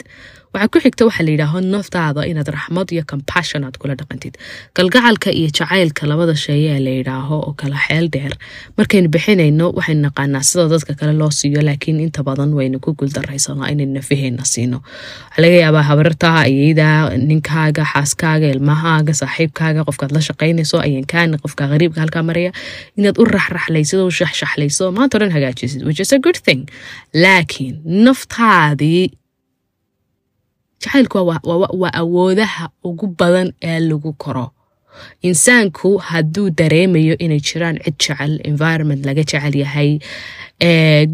waxaa 0.54 0.70
ku 0.74 0.80
xigta 0.84 1.04
waxaa 1.08 1.26
la 1.28 1.32
yidhaaho 1.36 1.60
naftaada 1.74 2.22
inaad 2.32 2.50
raxmad 2.58 2.88
iyo 2.96 3.04
compassion 3.12 3.62
aad 3.64 3.78
kula 3.82 3.94
dhaqantid. 4.00 4.34
Galgacalka 4.78 5.30
iyo 5.40 5.50
jacaylka 5.58 6.08
labada 6.10 6.36
sheeye 6.36 6.70
ee 6.76 6.80
la 6.86 6.92
yidhaaho 7.00 7.36
oo 7.48 7.54
kala 7.62 7.78
xeel 7.86 8.06
dheer 8.14 8.34
markaynu 8.78 9.10
bixinayno 9.14 9.66
waxaynu 9.78 10.02
naqaanaa 10.08 10.42
sida 10.50 10.66
dadka 10.74 10.94
kale 11.00 11.14
loo 11.22 11.30
siiyo 11.40 11.62
laakiin 11.68 12.00
inta 12.06 12.24
badan 12.28 12.52
waynu 12.58 12.80
ku 12.86 12.90
guuldaraysanaa 13.00 13.70
inaynu 13.74 13.94
nafaheenna 14.00 14.46
siino. 14.54 14.78
Waxaa 14.82 15.42
laga 15.44 15.58
yaabaa 15.64 15.86
habarta 15.92 16.28
ayeyda 16.46 16.88
ninkaaga 17.30 17.84
xaaskaaga 17.94 18.48
ilmahaaga 18.56 19.14
saaxiibkaaga 19.22 19.82
qofkaad 19.88 20.12
la 20.18 20.22
shaqaynayso 20.30 20.78
ayankaan 20.88 21.38
qofka 21.44 21.64
qariibka 21.72 22.00
halkaa 22.04 22.24
maraya 22.30 22.52
inaad 22.98 23.16
u 23.22 23.26
raxraxlaysid 23.36 24.00
u 24.02 24.10
shaxshaxlayso 24.20 24.86
maanta 24.98 25.14
o 25.18 25.20
dhan 25.22 25.32
hagaajisid 25.38 25.82
which 25.88 26.02
is 26.04 26.12
a 26.18 26.20
good 26.26 26.40
thing. 26.48 26.62
Laakiin 27.24 27.76
naftaadii 28.06 29.04
jacaylku 30.82 31.18
waa 31.82 31.92
awoodaha 32.02 32.70
ugu 32.84 33.08
badan 33.20 33.54
ee 33.62 33.80
lagu 33.80 34.14
koro. 34.14 34.52
Insaanku 35.22 35.98
hadduu 35.98 36.50
dareemayo 36.50 37.16
inay 37.18 37.40
jiraan 37.40 37.78
cid 37.84 37.96
jecel 38.04 38.34
environment 38.44 39.06
laga 39.06 39.24
jecel 39.24 39.56
yahay 39.64 40.00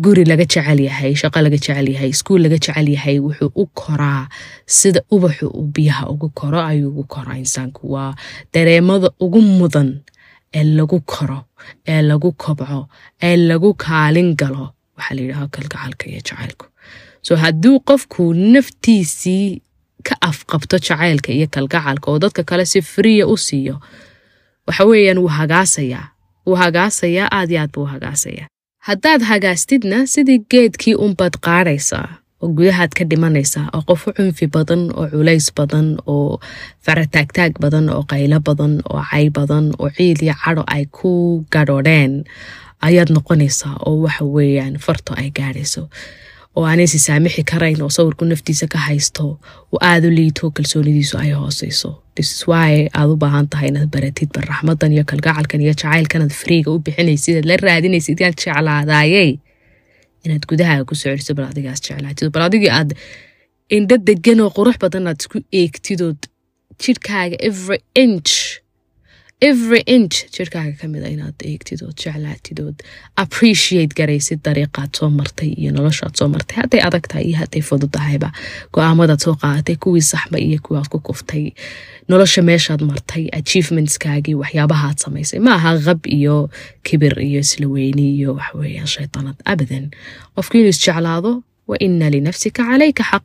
guri 0.03 0.23
laga 0.25 0.45
jecel 0.45 0.79
yahay 0.87 1.13
shaqo 1.21 1.41
laga 1.45 1.57
jecel 1.57 1.87
yahay 1.93 2.09
iskuol 2.15 2.41
laga 2.45 2.57
jecel 2.57 2.87
yahay 2.95 3.17
wuxuu 3.25 3.51
u 3.55 3.65
koraa 3.81 4.27
sida 4.65 5.01
ubaxu 5.15 5.47
uu 5.47 5.67
biyaha 5.75 6.09
ugu 6.13 6.29
koro 6.29 6.59
ayuu 6.61 6.89
ugu 6.89 7.03
koraa 7.03 7.37
insaanku. 7.37 7.91
Waa 7.93 8.15
dareemada 8.53 9.09
ugu 9.19 9.41
mudan 9.41 9.89
ee 10.53 10.63
lagu 10.63 10.99
koro 11.13 11.39
ee 11.87 12.01
lagu 12.01 12.31
kobco 12.31 12.87
ee 13.21 13.37
lagu 13.49 13.73
kaalin 13.73 14.35
galo. 14.35 14.65
Waxaa 14.97 15.15
la 15.15 15.21
yidhaha 15.21 15.47
kalgacalka 15.47 16.05
iyo 16.09 16.21
jacaylku 16.27 16.65
so 17.25 17.33
hadduu 17.43 17.79
qofku 17.89 18.23
naftiisii 18.53 19.61
ka 20.07 20.15
afqabto 20.29 20.77
jacaylka 20.87 21.31
iyo 21.37 21.47
kalgacalka 21.55 22.07
oo 22.11 22.19
dadka 22.19 22.43
kale 22.49 22.65
si 22.65 22.81
friya 22.81 23.25
u 23.27 23.37
siiyo 23.37 23.75
waxa 24.67 24.83
weeyaan 24.89 25.17
wuu 25.23 25.27
hagaasayaa. 25.39 26.05
Wuu 26.45 26.55
hagaasayaa 26.63 27.27
aad 27.37 27.49
iyo 27.51 27.61
aad 27.61 27.71
buu 27.73 27.85
hagaasayaa. 27.93 28.47
Haddaad 28.87 29.21
hagaastidna 29.31 29.97
sidii 30.07 30.39
geedkii 30.51 30.95
unbaad 31.05 31.33
qaadaysaa 31.45 32.07
oo 32.41 32.49
gudahaad 32.57 32.91
ka 32.97 33.03
dhimanaysaa 33.09 33.67
oo 33.73 33.81
qofu 33.87 34.13
cunfi 34.17 34.47
badan 34.47 34.81
oo 34.97 35.07
culays 35.13 35.47
badan 35.57 35.87
oo 36.05 36.39
farataagtaag 36.85 37.53
badan 37.63 37.89
oo 37.89 38.03
qaylo 38.11 38.39
badan 38.47 38.73
oo 38.89 39.01
cay 39.11 39.29
badan 39.37 39.65
oo 39.79 39.89
ciid 39.97 40.21
iyo 40.21 40.35
cadho 40.43 40.63
ay 40.75 40.85
ku 40.97 41.11
gadhodheen 41.53 42.13
ayaad 42.87 43.09
noqonaysaa 43.15 43.75
oo 43.85 43.95
waxa 44.05 44.25
weeyaan 44.35 44.75
farto 44.85 45.13
ay 45.17 45.29
gaadhayso 45.37 45.89
oo 46.55 46.63
aanaysi 46.69 46.99
saamixi 47.07 47.43
karayn 47.51 47.81
oo 47.85 47.89
sawirku 47.97 48.25
naftiisa 48.25 48.67
ka 48.73 48.77
haysto 48.87 49.23
oo 49.71 49.77
aada 49.89 50.07
u 50.07 50.11
liito 50.19 50.51
kalsoonidiisu 50.57 51.17
ay 51.23 51.31
hooseyso. 51.41 51.89
Wy 52.49 52.87
aad 52.99 53.09
u 53.13 53.15
baahan 53.23 53.47
tahay 53.51 53.69
inaad 53.71 53.89
baratid 53.95 54.29
bar 54.35 54.45
raxmadan 54.51 54.91
iyo 54.95 55.03
kalgacalkan 55.11 55.61
iyo 55.61 55.73
jacaylkanaad 55.81 56.31
friiga 56.41 56.71
u 56.71 56.79
bixinaysid 56.85 57.35
aad 57.41 57.45
la 57.51 57.55
raadinaysid 57.67 58.19
inaad 58.19 58.37
jeclaadaayey 58.43 59.31
inaad 60.25 60.43
gudaha 60.49 60.85
ku 60.87 60.95
soo 60.95 61.11
celiso 61.11 61.33
bal 61.37 61.45
adigaas 61.51 61.81
jeclaatid. 61.87 62.31
Bal 62.35 62.43
adigii 62.47 62.71
aad 62.79 62.95
indho 63.77 63.97
degan 64.09 64.39
oo 64.45 64.49
qurux 64.57 64.77
badan 64.83 65.07
aad 65.11 65.19
isku 65.23 65.37
eegtidood 65.61 66.19
jidhkaaga 66.83 67.35
every 67.49 67.79
inch 68.03 68.31
every 69.41 69.81
inch. 69.85 70.25
Jirkaaga 70.31 70.77
ka 70.79 70.87
mid 70.87 71.03
a 71.03 71.09
inaad 71.11 71.35
eegtid 71.43 71.81
ood 71.85 71.95
jeclaatid 71.99 72.59
ood 72.63 72.83
appreciate 73.23 73.93
garaysid 73.99 74.39
dariiqaad 74.47 74.95
soo 74.95 75.09
martay 75.09 75.51
iyo 75.57 75.71
noloshaad 75.75 76.15
soo 76.17 76.27
martay. 76.31 76.61
Hadday 76.63 76.81
adag 76.87 77.07
tahay 77.11 77.25
iyo 77.29 77.37
hadday 77.43 77.61
fududahayba 77.69 78.29
go'aamadaad 78.73 79.19
soo 79.25 79.35
qaadatay 79.41 79.75
kuwii 79.83 80.01
saxma 80.11 80.39
iyo 80.39 80.59
kuwaad 80.63 80.87
ku 80.89 80.99
kuftay 80.99 81.51
nolosha 82.09 82.41
meeshaad 82.41 82.81
martay 82.89 83.27
achievementskaagii 83.39 84.35
waxyaabahaad 84.41 84.97
samaysay. 85.03 85.39
Ma 85.39 85.55
aha 85.59 85.75
qab 85.87 86.07
iyo 86.07 86.49
kibir 86.83 87.19
iyo 87.19 87.39
isla 87.45 87.67
weyni 87.67 88.15
iyo 88.15 88.33
waxweeyaan 88.39 88.87
shaytanad 88.87 89.35
abadan 89.45 89.91
qofki 90.35 90.57
inuu 90.63 90.73
isjeclaado 90.75 91.43
wa 91.67 91.75
ina 91.79 92.09
linafsika 92.09 92.63
calayka 92.63 93.03
xaq 93.11 93.23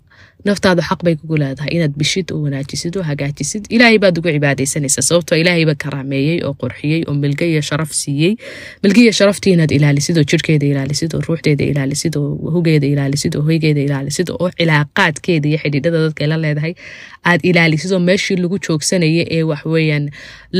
naftaadu 0.49 0.82
xaq 0.88 1.00
bay 1.06 1.14
kugu 1.20 1.37
leedahay 1.42 1.70
inaad 1.76 1.94
bishid 2.00 2.32
oo 2.32 2.40
wanaajisid 2.47 2.97
oo 2.97 3.02
hagaajisid 3.11 3.64
ilaahay 3.76 3.99
baad 4.04 4.18
ugu 4.18 4.30
cibaadaysanaysaa 4.37 5.02
sababtoo 5.09 5.38
ilaahayba 5.42 5.75
karaameeyey 5.85 6.38
oo 6.49 6.54
qurxiyey 6.62 7.02
oo 7.09 7.14
milga 7.25 7.44
iyo 7.52 7.61
sharaf 7.68 7.92
siiyey 8.02 8.32
milga 8.85 9.00
iyo 9.04 9.12
sharaftii 9.18 9.52
inaad 9.56 9.70
ilaalisid 9.78 10.16
oo 10.18 10.25
jirhkeeda 10.32 10.66
ilaalisid 10.73 11.14
oo 11.14 11.20
ruuxdeeda 11.28 11.64
ilaalisid 11.73 12.16
oo 12.20 12.50
hugeeda 12.54 12.87
ilaalisid 12.94 13.37
oo 13.37 13.42
hoygeeda 13.49 13.80
ilaalisid 13.88 14.28
oo 14.37 14.50
cilaaqaadkeeda 14.59 15.49
iyo 15.49 15.59
xidhiidhada 15.64 15.99
dadka 16.06 16.26
la 16.32 16.37
leedahay 16.44 16.75
aad 17.30 17.40
ilaalisid 17.50 17.92
oo 17.92 18.00
meeshii 18.09 18.37
lagu 18.44 18.59
joogsanaya 18.68 19.25
ee 19.37 19.42
waxweeyaan 19.52 20.06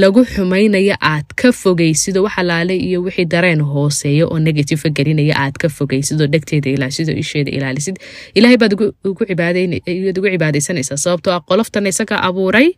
lagu 0.03 0.25
xumaynaya 0.35 0.97
aad 1.13 1.27
ka 1.43 1.53
fogaysid 1.63 2.17
oo 2.17 2.25
waxalaale 2.29 2.77
iyo 2.77 3.03
wixii 3.07 3.25
dareen 3.35 3.61
hooseeya 3.73 4.27
oo 4.27 4.39
negative 4.49 4.91
gelinaya 4.99 5.35
aad 5.45 5.57
ka 5.63 5.69
fogaysid 5.79 6.21
oo 6.21 6.27
dhegteeda 6.35 6.71
ilaalisid 6.77 7.09
oo 7.09 7.17
isheeda 7.25 7.51
ilaalisid 7.59 7.97
ilaahay 8.35 8.57
baad 8.63 8.73
ugu 9.11 9.25
cibaaday 9.31 9.67
ayaad 9.91 10.17
ugu 10.19 10.29
cibaadaysanaysaa. 10.35 10.97
Sababtoo 11.05 11.33
ah 11.37 11.43
qoloftana 11.51 11.89
isagaa 11.95 12.21
abuuray 12.29 12.69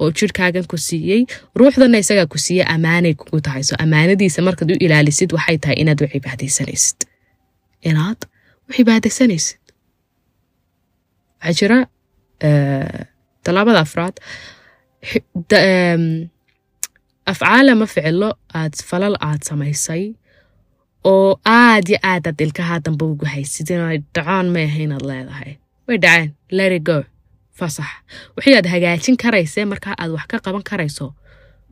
oo 0.00 0.08
jirhkaagan 0.18 0.66
ku 0.70 0.76
siiyey 0.88 1.22
ruuxdana 1.60 1.98
isagaa 2.04 2.26
ku 2.32 2.38
siiyey 2.46 2.66
ammaanay 2.74 3.14
kugu 3.20 3.40
tahay. 3.46 3.62
So 3.68 3.74
ammaanadiisa 3.84 4.42
markaad 4.48 4.70
u 4.74 4.76
ilaalisid 4.86 5.30
waxay 5.36 5.58
tahay 5.62 5.76
inaad 5.82 6.00
u 6.04 6.08
cibaadaysanaysid. 6.14 6.98
Inaad 7.90 8.20
u 8.68 8.72
cibaadaysanaysid. 8.76 9.60
Waxaa 11.42 11.56
jira 11.58 11.78
tallaabada 13.44 13.80
afraad. 13.86 14.16
Afcaal 17.30 17.68
ama 17.72 17.86
ficilo 17.86 18.30
aad 18.60 18.74
falal 18.90 19.14
aad 19.28 19.42
samaysay 19.48 20.04
oo 21.10 21.30
aad 21.46 21.86
yo 21.92 21.98
aad 22.12 22.24
aad 22.30 22.40
ilkahaa 22.44 22.80
dambe 22.86 23.04
ugu 23.12 23.26
haysid. 23.34 23.68
Inay 23.74 23.98
dhacaan 24.14 24.46
ma 24.54 24.60
aha 24.68 24.78
inaad 24.86 25.04
leedahay 25.10 25.52
way 25.90 25.98
dhaceen 26.04 26.30
lerigo 26.58 26.98
fasax. 27.58 27.90
Wixii 28.36 28.54
aad 28.58 28.66
hagaajin 28.72 29.16
karaysee 29.22 29.64
markaa 29.72 29.94
aad 30.02 30.10
wax 30.16 30.26
ka 30.32 30.38
qaban 30.44 30.62
karayso 30.70 31.06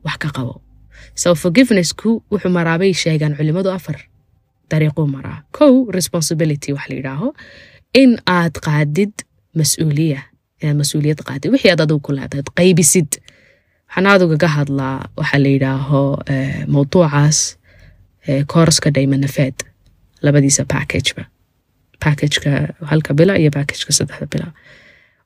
wax 0.05 0.17
ka 0.23 0.29
qabo. 0.37 0.61
So 1.21 1.35
forgivenessku 1.35 2.09
wuxuu 2.31 2.51
maraabay 2.57 2.93
sheegaan 2.93 3.35
culimadu 3.37 3.71
afar. 3.71 3.97
Dariiquu 4.71 5.07
maraa. 5.15 5.39
Kow 5.57 5.73
responsibility 5.97 6.73
wax 6.73 6.85
la 6.89 6.95
yidhaaho. 6.95 7.27
In 8.01 8.11
aad 8.37 8.55
qaadid 8.65 9.13
mas'uuliya 9.59 10.19
inaad 10.61 10.77
mas'uuliyad 10.81 11.19
qaadid 11.29 11.49
wixii 11.55 11.71
aad 11.73 11.81
adigu 11.85 11.99
ku 12.05 12.11
leedahay 12.17 12.43
qaybisid. 12.59 13.09
Waxaan 13.89 14.05
adugaga 14.13 14.47
hadlaa 14.57 14.97
waxaa 15.17 15.39
la 15.45 15.49
yidhaaho 15.55 16.01
mawduucaas 16.73 17.39
kooraska 18.51 18.89
dhaymanafeed 18.95 19.57
labadiisa 20.21 20.65
packageba 20.73 21.23
packageka 22.03 22.51
halka 22.91 23.13
bila 23.19 23.33
iyo 23.41 23.51
packageka 23.57 23.91
saddexda 23.97 24.27
bila 24.33 24.47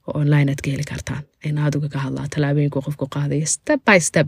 oo 0.07 0.19
online 0.21 0.51
aad 0.51 0.61
ka 0.63 0.69
heli 0.71 0.83
kartaan. 0.83 1.23
Ayna 1.45 1.65
aduga 1.67 1.87
ka 1.93 1.99
hadlaa 2.05 2.27
tallaabooyinku 2.33 2.79
qofku 2.85 3.05
qaadaya 3.15 3.47
step 3.55 3.79
by 3.87 3.99
step 4.09 4.27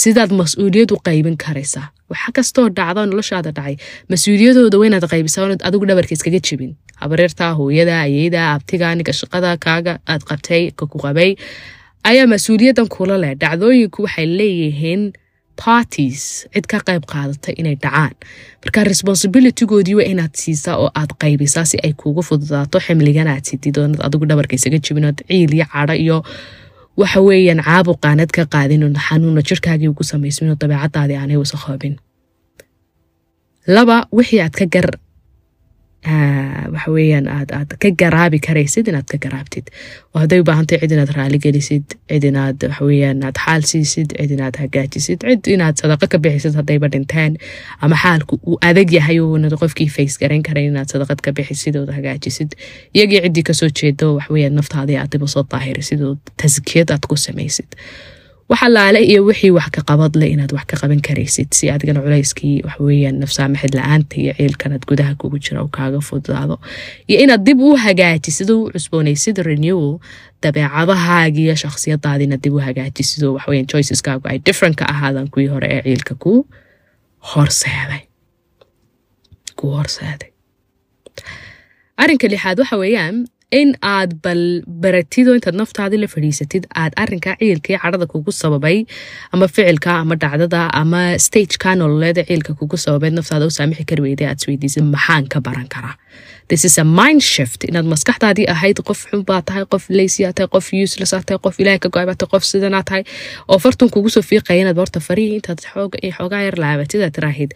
sidaad 0.00 0.30
mas'uuliyad 0.40 0.90
u 0.94 0.98
qaybin 1.08 1.36
karaysaa. 1.44 1.86
Waxa 2.10 2.30
kastoo 2.36 2.66
dhacda 2.78 3.06
noloshaada 3.06 3.50
dhacay 3.58 3.74
mas'uuliyadooda 4.12 4.76
waa 4.80 4.88
inaad 4.90 5.06
qaybisaa 5.12 5.42
oonad 5.44 5.62
adigu 5.68 5.84
dhabarka 5.90 6.12
iskaga 6.18 6.40
jebin. 6.48 6.72
Habareerta 7.02 7.52
hooyada 7.58 7.94
ayeyda 8.06 8.40
abtiga 8.54 8.94
ninka 8.98 9.12
shaqada 9.20 9.50
kaaga 9.66 9.92
aad 10.12 10.22
qabtay 10.30 10.62
ka 10.78 10.84
ku 10.92 10.98
qabay 11.06 11.30
ayaa 12.10 12.26
mas'uuliyaddan 12.34 12.88
kula 12.94 13.16
leh. 13.22 13.32
Dhacdooyinku 13.42 14.00
waxay 14.06 14.26
leeyihiin 14.38 15.02
parties 15.56 16.46
cid 16.54 16.66
ka 16.70 16.78
qayb 16.86 17.04
qaadatay 17.12 17.54
inay 17.60 17.76
dhacaan. 17.82 18.14
Marka 18.64 18.84
responsibilitygoodii 18.92 19.94
waa 19.98 20.08
inaad 20.12 20.34
siisaa 20.42 20.76
oo 20.82 20.90
aad 20.94 21.10
qaybisaa 21.22 21.64
si 21.64 21.76
ay 21.84 21.92
kuugu 22.00 22.22
fududaato 22.22 22.80
ximligan 22.80 23.28
aad 23.28 23.44
sidid 23.48 23.76
oonad 23.78 24.00
adigu 24.06 24.26
dhabarka 24.30 24.54
isaga 24.58 24.78
jebin 24.78 25.04
ood 25.10 25.20
ciil 25.28 25.52
iyo 25.54 25.66
cadho 25.72 25.94
iyo 26.04 26.16
waxa 27.00 27.20
weeyaan 27.26 27.60
caabuqaanad 27.66 28.30
ka 28.36 28.42
qaadin 28.54 28.82
xanuuna 29.08 29.42
jirkaagii 29.48 29.88
ugu 29.92 30.04
samaysmin 30.04 30.50
oo 30.52 30.56
dabeecadaadii 30.60 31.16
aanay 31.20 31.36
wasakhoobin. 31.42 31.94
Laba 33.66 34.06
wixii 34.12 34.40
aad 34.44 34.54
ka 34.60 34.66
gar 34.66 34.88
waxa 36.06 36.90
weeyaan 36.90 37.26
aad 37.30 37.50
aad 37.54 37.74
ka 37.78 37.90
garaabi 38.02 38.38
karaysid 38.46 38.88
inaad 38.90 39.06
ka 39.12 39.18
garaabtid. 39.24 39.70
Oo 40.14 40.20
hadday 40.22 40.40
u 40.42 40.44
baahantahy 40.48 40.80
cid 40.82 40.92
inaad 40.96 41.12
raali 41.16 41.38
gelisid 41.44 41.94
cid 42.10 42.24
inaad 42.30 42.58
waxaweyaan 42.68 43.22
aad 43.28 43.38
xaal 43.44 43.62
siisid 43.70 44.14
cid 44.18 44.30
inaad 44.36 44.56
hagaajisid 44.62 45.22
cid 45.22 45.46
inaad 45.54 45.78
sadaqa 45.82 46.08
ka 46.14 46.18
bixisid 46.24 46.58
haddayba 46.58 46.88
dhinteen 46.94 47.38
ama 47.80 47.96
xaalku 48.02 48.40
uu 48.46 48.58
adag 48.70 48.90
yahay 48.98 49.20
oonad 49.22 49.54
qofkii 49.62 49.88
fays 49.96 50.18
garayn 50.22 50.42
karayn 50.48 50.72
inaad 50.74 50.90
sadaqad 50.94 51.22
ka 51.22 51.30
bixisid 51.38 51.76
ood 51.82 51.94
hagaajisid. 51.98 52.58
Iyagii 52.94 53.22
ciddii 53.26 53.46
ka 53.50 53.54
soo 53.54 53.70
jeedo 53.82 54.14
waxaweyaan 54.18 54.58
naftaadii 54.58 54.98
aad 55.02 55.10
dib 55.14 55.22
u 55.22 55.28
soo 55.34 55.46
daahirisid 55.54 56.02
oo 56.02 56.16
taskiyad 56.36 56.90
aad 56.90 57.06
ku 57.10 57.16
samaysid 57.16 57.78
wax 58.50 58.62
allaale 58.68 59.00
iyo 59.10 59.20
wixii 59.28 59.50
wax 59.58 59.68
ka 59.76 59.82
qabad 59.88 60.12
leh 60.20 60.28
inaad 60.34 60.52
wax 60.56 60.64
ka 60.70 60.76
qaban 60.82 61.00
karaysid 61.06 61.48
si 61.58 61.70
adigana 61.74 62.00
culayskii 62.04 62.56
waxaweyaan 62.66 63.16
nafsaamaxid 63.22 63.72
la'aanta 63.78 64.14
iyo 64.22 64.32
ciilkanaad 64.38 64.84
gudaha 64.90 65.14
kugu 65.20 65.38
jira 65.44 65.64
kaaga 65.76 66.00
fududaado. 66.08 66.56
Iyo 67.08 67.18
inaad 67.24 67.42
dib 67.46 67.60
u 67.60 67.76
hagaajisid 67.84 68.50
oo 68.50 68.62
u 68.66 68.70
cusboonaysid 68.74 69.36
renewal 69.48 69.98
dabeecadahaagiiyo 70.42 71.54
shakhsiyadaadiina 71.62 72.36
dib 72.44 72.54
u 72.54 72.60
hagaajisid 72.68 73.22
oo 73.24 73.32
waxweyan 73.38 73.66
choiceskaagu 73.72 74.28
ay 74.28 74.38
different 74.46 74.76
ka 74.80 74.84
ahaadaan 74.94 75.28
kuwii 75.32 75.48
hore 75.54 75.68
ee 75.76 75.82
ciilka 75.82 76.14
ku 76.14 76.46
horseeday. 77.32 78.02
Ku 79.56 79.66
horseeday. 79.76 80.30
Arrinka 81.96 82.26
lixaad 82.28 82.58
waxa 82.62 82.76
weeyaan 82.82 83.16
in 83.60 83.70
aad 83.94 84.10
bal 84.24 84.42
baratido 84.84 85.30
intaad 85.38 85.56
naftaadii 85.60 85.98
la 86.02 86.08
fadhiisatid 86.14 86.64
aad 86.82 86.92
arinkaa 87.02 87.34
ciilkii 87.40 87.78
cadhada 87.82 88.06
kugu 88.12 88.32
sababay 88.42 88.78
ama 89.34 89.46
ficilka 89.54 89.90
ama 90.02 90.14
dhacdada 90.22 90.60
ama 90.80 91.00
stageka 91.26 91.74
nololeeda 91.80 92.22
ciilka 92.30 92.52
kugu 92.60 92.76
sababeed 92.84 93.14
naftaada 93.18 93.46
u 93.50 93.54
saamixi 93.58 93.84
kari 93.90 94.02
weyday 94.06 94.26
aad 94.30 94.38
isweydiisid 94.40 94.84
maxaan 94.94 95.24
ka 95.34 95.38
baran 95.46 95.68
karaa. 95.74 95.94
This 96.50 96.64
is 96.68 96.74
a 96.78 96.84
mind 96.98 97.20
shift. 97.32 97.60
Inaad 97.70 97.86
maskaxdaadii 97.94 98.46
ahayd 98.54 98.78
qof 98.88 99.00
xun 99.10 99.20
baa 99.30 99.40
tahay 99.48 99.64
qof 99.74 99.84
leysiyaa 99.98 100.32
tahay 100.38 100.48
qof 100.56 100.66
useless 100.84 101.12
aa 101.16 101.22
tahay 101.28 101.40
qof 101.46 101.54
ilaahay 101.62 101.80
ka 101.84 101.88
go'ay 101.94 102.06
baa 102.10 102.16
tahay 102.20 102.30
qof 102.34 102.44
sidanaa 102.52 102.82
tahay 102.88 103.02
oo 103.52 103.58
fartun 103.64 103.88
kugu 103.94 104.08
soo 104.16 104.24
fiiqaya 104.30 104.60
inaad 104.64 104.78
horta 104.82 105.00
farihii 105.08 105.36
intaad 105.40 105.60
xoogaa 106.16 106.42
yar 106.46 106.56
laabatid 106.64 107.00
aad 107.06 107.14
tiraahid 107.18 107.50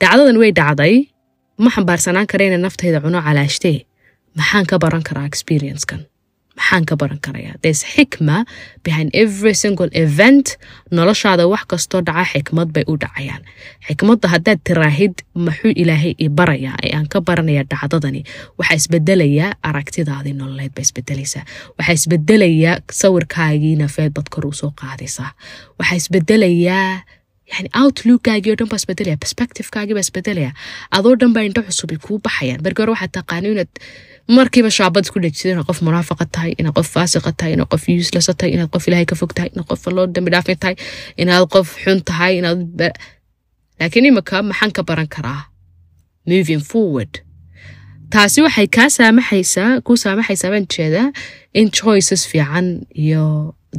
dhacdadan 0.00 0.36
way 0.42 0.50
dhacday. 0.60 0.94
Ma 1.64 1.70
xambaarsanaan 1.76 2.26
kara 2.32 2.44
inay 2.48 2.60
naftayda 2.66 2.98
cuno 3.04 3.20
calaashtee 3.28 3.76
maxaan 4.38 4.66
ka 4.70 4.76
baran 4.84 5.02
karaa 5.08 5.26
experiencekan 5.32 6.00
maxaan 6.58 6.84
ka 6.90 6.94
baran 7.00 7.20
karayaa 7.26 7.54
there's 7.62 7.82
xikma 7.94 8.36
behind 8.86 9.10
every 9.22 9.54
single 9.62 9.90
event. 10.04 10.46
Noloshaada 10.98 11.44
wax 11.52 11.64
kastoo 11.72 12.00
dhaca 12.08 12.24
xikmad 12.32 12.68
bay 12.74 12.84
u 12.92 12.96
dhacayaan. 13.02 13.42
Xikmadda 13.88 14.26
haddaad 14.34 14.60
tiraahid 14.68 15.14
maxuu 15.46 15.72
ilaahay 15.82 16.12
i 16.24 16.28
barayaa? 16.38 16.76
Ee 16.86 16.92
aan 16.98 17.06
ka 17.12 17.18
baranaya 17.28 17.62
dhacdadani 17.72 18.20
waxaa 18.58 18.76
isbedelayaa 18.82 19.50
aragtidaadii 19.70 20.34
nololeed 20.40 20.72
ba 20.76 20.80
isbedelaysaa. 20.86 21.44
Waxaa 21.78 21.96
isbedelayaa 22.00 22.76
sawirkaagii 23.02 23.76
nafeed 23.82 24.12
bad 24.18 24.28
kor 24.34 24.44
u 24.50 24.52
soo 24.60 24.72
qaadaysaa. 24.82 25.30
Waxaa 25.78 25.98
isbedelayaa 26.02 26.90
yani 27.52 27.68
outlookgaagii 27.80 28.52
o 28.52 28.56
dhan 28.60 28.68
baa 28.72 28.80
isbedelaya 28.82 29.16
perspectivekaagii 29.24 29.94
baa 29.98 30.04
isbedelaya. 30.08 30.50
Adoo 30.96 31.14
dhan 31.20 31.32
baa 31.36 31.44
indho 31.48 31.62
cusubi 31.68 31.96
kuu 32.06 32.18
baxayaan. 32.26 32.60
Markii 32.66 32.90
waxaad 32.94 33.12
taqaani 33.18 33.48
inaad 33.54 33.72
markiiba 34.36 34.70
shaabad 34.78 35.04
isku 35.06 35.18
dhejisad 35.24 35.50
inaad 35.52 35.66
qof 35.70 35.78
munaafaqa 35.88 36.24
tahay 36.34 36.52
inaad 36.60 36.74
qof 36.78 36.88
faasiqa 36.96 37.30
tahay 37.38 37.52
inaad 37.56 37.68
qof 37.72 37.84
uselessa 38.02 38.32
tahay 38.38 38.50
inaad 38.56 38.70
qof 38.74 38.84
ilaahay 38.88 39.06
ka 39.10 39.16
fog 39.20 39.32
tahay 39.36 39.50
inaad 39.54 39.68
qof 39.70 39.82
loo 39.96 40.06
dambi 40.14 40.30
dhaafin 40.34 40.58
tahay 40.64 40.76
inaad 41.22 41.44
qof 41.54 41.68
xun 41.84 41.98
tahay 42.10 42.32
inaad 42.40 42.60
laakiin 43.80 44.06
imika 44.10 44.36
maxaan 44.50 44.72
ka 44.76 44.82
baran 44.88 45.08
karaa 45.14 45.40
moving 46.30 46.62
forward. 46.70 47.12
taasi 48.12 48.38
waxay 48.46 48.66
kaa 48.76 48.88
saamaxaysaa 48.98 49.70
kuu 49.86 49.96
saamaxaysaa 50.04 50.50
baan 50.52 50.66
jeedaa 50.76 51.08
in 51.60 51.66
choices 51.80 52.22
fiican 52.30 52.66
iyo 53.04 53.24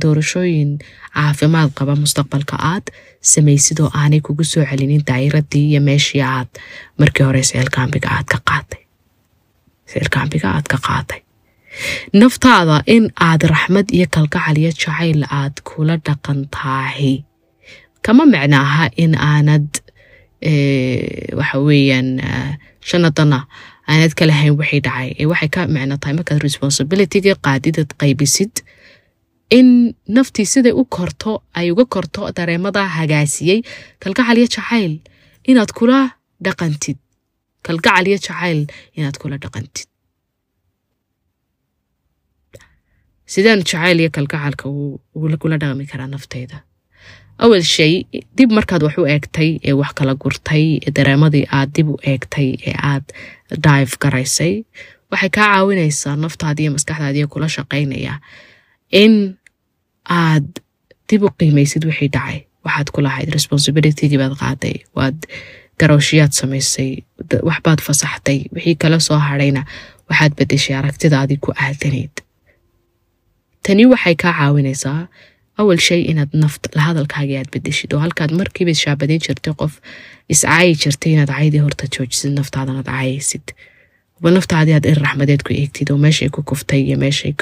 doorashooyin 0.02 0.72
caafimaad 1.16 1.70
qaba 1.78 1.94
mustaqbalka 2.04 2.56
aad 2.74 2.86
samaysid 3.34 3.78
oo 3.84 3.90
aanay 4.02 4.22
kugu 4.28 4.44
soo 4.52 4.64
celinin 4.70 5.02
daayiradii 5.10 5.66
iyo 5.72 5.82
meeshii 5.90 6.22
aad 6.36 6.50
markii 7.00 7.26
hore 7.30 7.42
seelkaambiga 7.52 8.10
aad 8.18 8.28
ka 8.34 8.38
qaatay 8.50 8.82
seelkaambiga 9.91 10.47
aad 10.56 10.67
ka 10.71 10.78
qaatay. 10.88 11.21
Naftaada 12.21 12.84
in 12.95 13.12
aad 13.28 13.41
raxmad 13.54 13.88
iyo 13.97 14.08
kalgacal 14.15 14.58
iyo 14.58 14.71
jacayl 14.71 15.21
aad 15.39 15.56
kula 15.69 15.97
dhaqan 16.06 16.39
kama 18.06 18.23
micno 18.25 18.58
aha 18.65 18.86
in 19.04 19.13
aanad 19.15 19.67
waxa 21.39 21.58
weeyaan 21.67 22.10
shanadana 22.89 23.39
aanad 23.88 24.13
ka 24.17 24.25
lahayn 24.25 24.56
wixii 24.60 24.82
dhacay. 24.88 25.10
Ee 25.19 25.25
waxay 25.32 25.49
ka 25.56 25.67
micno 25.67 25.97
tahay 25.97 26.15
markaad 26.19 26.41
responsibilityga 26.47 27.36
qaadidad 27.45 27.89
qaybisid. 28.02 28.54
In 29.58 29.95
naftii 30.15 30.45
siday 30.45 30.71
u 30.82 30.86
korto 30.86 31.41
ay 31.58 31.71
uga 31.73 31.86
korto 31.86 32.30
dareemada 32.38 32.86
hagaasiyey 32.97 33.62
kalgacal 33.99 34.38
iyo 34.38 34.47
jacayl 34.56 34.93
inaad 35.49 35.71
kula 35.78 35.99
dhaqantid 36.45 36.97
kalgacal 37.67 38.06
iyo 38.10 38.17
jacayl 38.26 38.60
inaad 38.98 39.17
kula 39.22 39.38
dhaqantid 39.43 39.88
sideen 43.34 43.62
jacayl 43.69 44.00
iyo 44.04 44.10
kalgacalka 44.17 44.65
kula 45.41 45.58
dhaqmi 45.62 45.86
karaa 45.91 46.10
nafteyda 46.13 46.58
awal 47.43 47.63
shay 47.76 47.93
dib 48.38 48.52
markaad 48.58 48.84
wax 48.88 48.95
u 49.02 49.06
eegtay 49.15 49.50
ee 49.69 49.76
wax 49.82 49.91
kala 50.00 50.13
gurtay 50.24 50.65
ee 50.88 50.91
dareemadii 50.98 51.45
aad 51.58 51.69
dib 51.78 51.88
u 51.93 51.98
eegtay 52.13 52.50
ee 52.69 52.76
aad 52.91 53.06
dive 53.67 53.93
garaysay 54.04 54.54
waxay 55.12 55.30
kaa 55.38 55.48
caawinaysaa 55.54 56.15
naftaadi 56.26 56.62
iyo 56.63 56.72
maskaxdaadiiyo 56.78 57.28
kula 57.34 57.48
shaqaynaya 57.58 58.13
in 59.04 59.13
aad 60.24 60.48
dib 61.10 61.22
u 61.28 61.30
qiimaysid 61.39 61.84
wixii 61.89 62.12
dhacay 62.17 62.38
waxaad 62.65 62.88
ku 62.95 63.00
lahayd 63.06 63.30
baad 64.22 64.36
qaaday 64.43 64.76
waad 64.98 65.17
garooshiyaad 65.82 66.32
samaysay 66.42 66.92
waxbaad 67.50 67.80
fasaxtay 67.88 68.39
wixii 68.56 68.76
kala 68.84 69.00
soo 69.08 69.20
hadhayna 69.30 69.62
waxaad 70.10 70.34
bedeshay 70.39 70.76
aragtidaadii 70.82 71.39
ku 71.46 71.52
aadanayd. 71.65 72.15
Tani 73.63 73.86
waxay 73.94 74.15
kaa 74.24 74.34
caawinaysaa 74.39 75.02
awal 75.62 75.80
shay 75.88 76.02
inaad 76.12 76.32
naft 76.44 76.63
la 76.76 76.82
hadalkaagii 76.89 77.38
aad 77.42 77.50
bedeshid 77.56 77.94
oo 77.94 78.00
halkaad 78.06 78.32
markiiba 78.42 78.74
shaabadayn 78.84 79.22
jirtay 79.26 79.54
qof 79.62 79.74
iscaayi 80.34 80.76
jirtay 80.84 81.12
inaad 81.15 81.32
caydii 81.38 81.62
horta 81.65 81.86
joojisid 81.96 82.32
naftaadanaad 82.39 82.88
caayaysid. 82.92 83.46
Naftaadii 84.38 84.76
aad 84.78 84.86
ir 84.92 85.00
raxmadeed 85.06 85.42
ku 85.48 85.54
eegtid 85.56 85.92
oo 85.92 85.98
meeshay 86.06 86.30
ku 86.36 86.42
kuftay 86.52 86.82
iyo 86.88 86.98
meeshay 87.04 87.34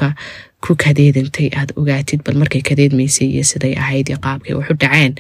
ku 0.65 0.73
kadeedantay 0.83 1.47
aad 1.59 1.71
ogaatid 1.79 2.23
bal 2.25 2.37
markay 2.41 2.61
kadeedmaysay 2.69 3.27
iyo 3.35 3.43
siday 3.51 3.73
ahayd 3.83 4.09
iyo 4.09 4.17
qaabkay 4.25 4.53
waxu 4.59 4.73
dhaceen. 4.81 5.13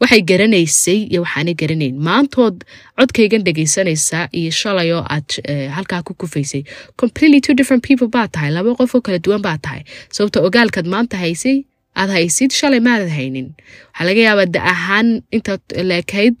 Waxay 0.00 0.22
garanaysay 0.30 0.98
iyo 1.12 1.20
waxaanay 1.24 1.54
garanayn. 1.62 1.94
Maantood 2.08 2.56
codkaygan 2.98 3.42
dhegaysanaysaa 3.46 4.24
iyo 4.40 4.50
shalay 4.60 4.92
oo 4.96 5.02
aad 5.14 5.28
halkaa 5.76 6.02
ku 6.06 6.14
kufaysay. 6.14 6.62
Completely 6.96 7.40
two 7.40 7.54
different 7.58 7.82
people 7.88 8.08
baa 8.08 8.28
tahay 8.28 8.50
laba 8.56 8.74
qof 8.78 8.94
oo 8.94 9.00
kala 9.06 9.18
duwan 9.18 9.42
baa 9.42 9.58
tahay. 9.58 9.82
Sababta 10.14 10.40
ogaalkaad 10.48 10.86
maanta 10.94 11.16
haysay 11.24 11.56
aad 12.00 12.10
haysid 12.16 12.50
shalay 12.60 12.80
maadad 12.80 13.10
haynin. 13.18 13.48
Waxaa 13.90 14.06
laga 14.08 14.20
yaabaa 14.28 14.46
da 14.54 14.60
ahaan 14.72 15.08
intaad 15.36 15.62
leekayd 15.90 16.36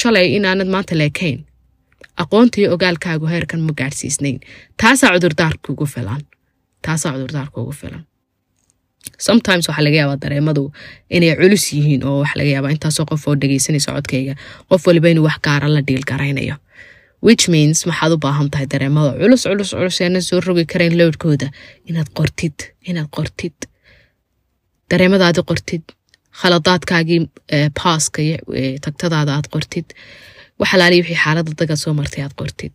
shalay 0.00 0.26
inaanad 0.38 0.68
maanta 0.74 0.94
leekayn. 1.02 1.44
Aqoontiiyo 2.22 2.72
ogaalkaagu 2.74 3.26
heerkan 3.28 3.60
ma 3.68 3.72
gaadhsiisnayn 3.80 4.40
taasaa 4.80 5.12
cudurdaarka 5.14 5.72
ugu 5.76 5.86
filan 5.94 6.22
taasaa 6.86 7.12
cudurdaarka 7.14 7.56
ugu 7.62 7.72
filan. 7.80 8.02
Sometimes 9.26 9.64
waxaa 9.68 9.84
laga 9.86 9.96
yaabaa 10.02 10.20
dareemadu 10.24 10.62
inay 11.16 11.32
culus 11.40 11.64
yihiin 11.76 12.02
oo 12.08 12.16
waxa 12.22 12.36
laga 12.40 12.50
yaabaa. 12.54 12.72
Intaasoo 12.76 13.04
qof 13.10 13.22
oo 13.28 13.34
dhegaysanaysa 13.42 13.90
codkayga 13.96 14.34
qof 14.70 14.82
waliba 14.88 15.08
inuu 15.12 15.24
wax 15.28 15.38
gaara 15.46 15.68
la 15.74 15.80
dhiil 15.88 16.04
garaynayo. 16.10 16.56
Which 17.26 17.44
means 17.54 17.78
maxaad 17.90 18.12
u 18.14 18.18
baahan 18.24 18.48
tahay 18.52 18.66
dareemada 18.72 19.10
culus 19.20 19.42
culus 19.50 19.70
culus 19.78 19.98
eena 20.04 20.20
soo 20.28 20.40
rogi 20.46 20.64
karayn 20.72 20.94
lowdkooda 21.00 21.48
inaad 21.90 22.08
qortid 22.18 22.56
inaad 22.90 23.08
qortid. 23.16 23.56
Dareemadaadi 24.90 25.42
qortid. 25.50 25.84
Khaladaadkaagii 26.40 27.20
baaska 27.78 28.18
iyo 28.26 28.36
tagtadaada 28.84 29.32
aad 29.38 29.46
qortid. 29.54 29.86
Waxalaali 30.60 30.96
wixii 31.00 31.18
xaalada 31.24 31.52
daga 31.60 31.76
soo 31.82 31.92
martay 32.00 32.22
aad 32.26 32.34
qortid. 32.40 32.74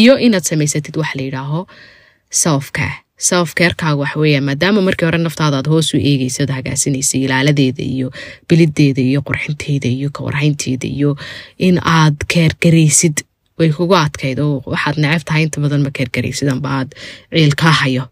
Iyo 0.00 0.14
inaad 0.26 0.44
samaysatid 0.50 0.94
wax 1.00 1.10
la 1.18 1.22
yidhaaho 1.26 1.60
selfcare. 2.42 2.96
Selfcarekaaga 3.28 3.96
wax 4.02 4.16
weeya 4.22 4.40
maadaama 4.48 4.80
markii 4.86 5.06
hore 5.08 5.18
naftaada 5.18 5.56
aad 5.60 5.68
hoos 5.72 5.94
u 5.94 5.98
eegaysa 6.10 6.42
ad 6.46 6.50
hagaasinaysay 6.56 7.20
ilaaladeeda 7.26 7.82
iyo 7.82 8.08
bilideeda 8.48 9.02
iyo 9.10 9.20
qurxinteeda 9.28 9.88
iyo 9.98 10.08
kawarhaynteeda 10.16 10.88
iyo 10.96 11.16
in 11.58 11.78
aad 11.98 12.16
keergaraysid 12.34 13.16
way 13.58 13.70
kugu 13.72 13.96
adkayd 13.96 14.38
oo 14.44 14.62
waxaad 14.66 14.98
neceb 15.04 15.24
tahay 15.28 15.42
inta 15.46 15.60
badan 15.64 15.82
ma 15.86 15.90
keergaraysid 15.98 16.48
aad 16.52 16.92
ciil 17.32 17.54
kaa 17.62 17.72
hayo. 17.82 18.04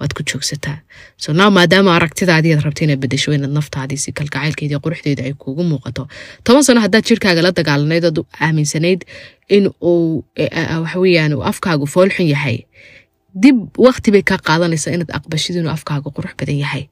Waad 0.00 0.12
ku 0.16 0.22
joogsataa. 0.22 0.78
So 1.16 1.32
now 1.32 1.50
maadaama 1.50 1.90
aragtidaadii 1.98 2.52
aad 2.54 2.62
rabta 2.64 2.84
inaad 2.84 3.00
bedesho 3.04 3.32
inaad 3.36 3.50
naftaadii 3.58 3.96
si 4.04 4.12
kalgacaylkeeda 4.12 4.72
iyo 4.72 4.80
quruxdeeda 4.84 5.22
ay 5.28 5.32
kuugu 5.42 5.64
muuqato. 5.70 6.08
Toban 6.44 6.62
sano 6.64 6.80
haddaad 6.80 7.04
jirkaaga 7.08 7.42
la 7.42 7.50
dagaalanayd 7.52 8.04
ood 8.10 8.18
aaminsanayd 8.40 9.04
in 9.48 9.68
uu 9.82 10.24
waxaweyaan 10.82 11.34
uu 11.34 11.42
afkaagu 11.50 11.86
foolxun 11.86 12.28
yahay 12.34 12.58
dib 13.42 13.56
wakti 13.86 14.10
bay 14.14 14.22
kaa 14.30 14.38
qaadanaysaa 14.48 14.94
inaad 14.96 15.10
aqbashid 15.18 15.56
inuu 15.60 15.72
afkaagu 15.76 16.10
qurux 16.16 16.32
badan 16.40 16.58
yahay. 16.64 16.84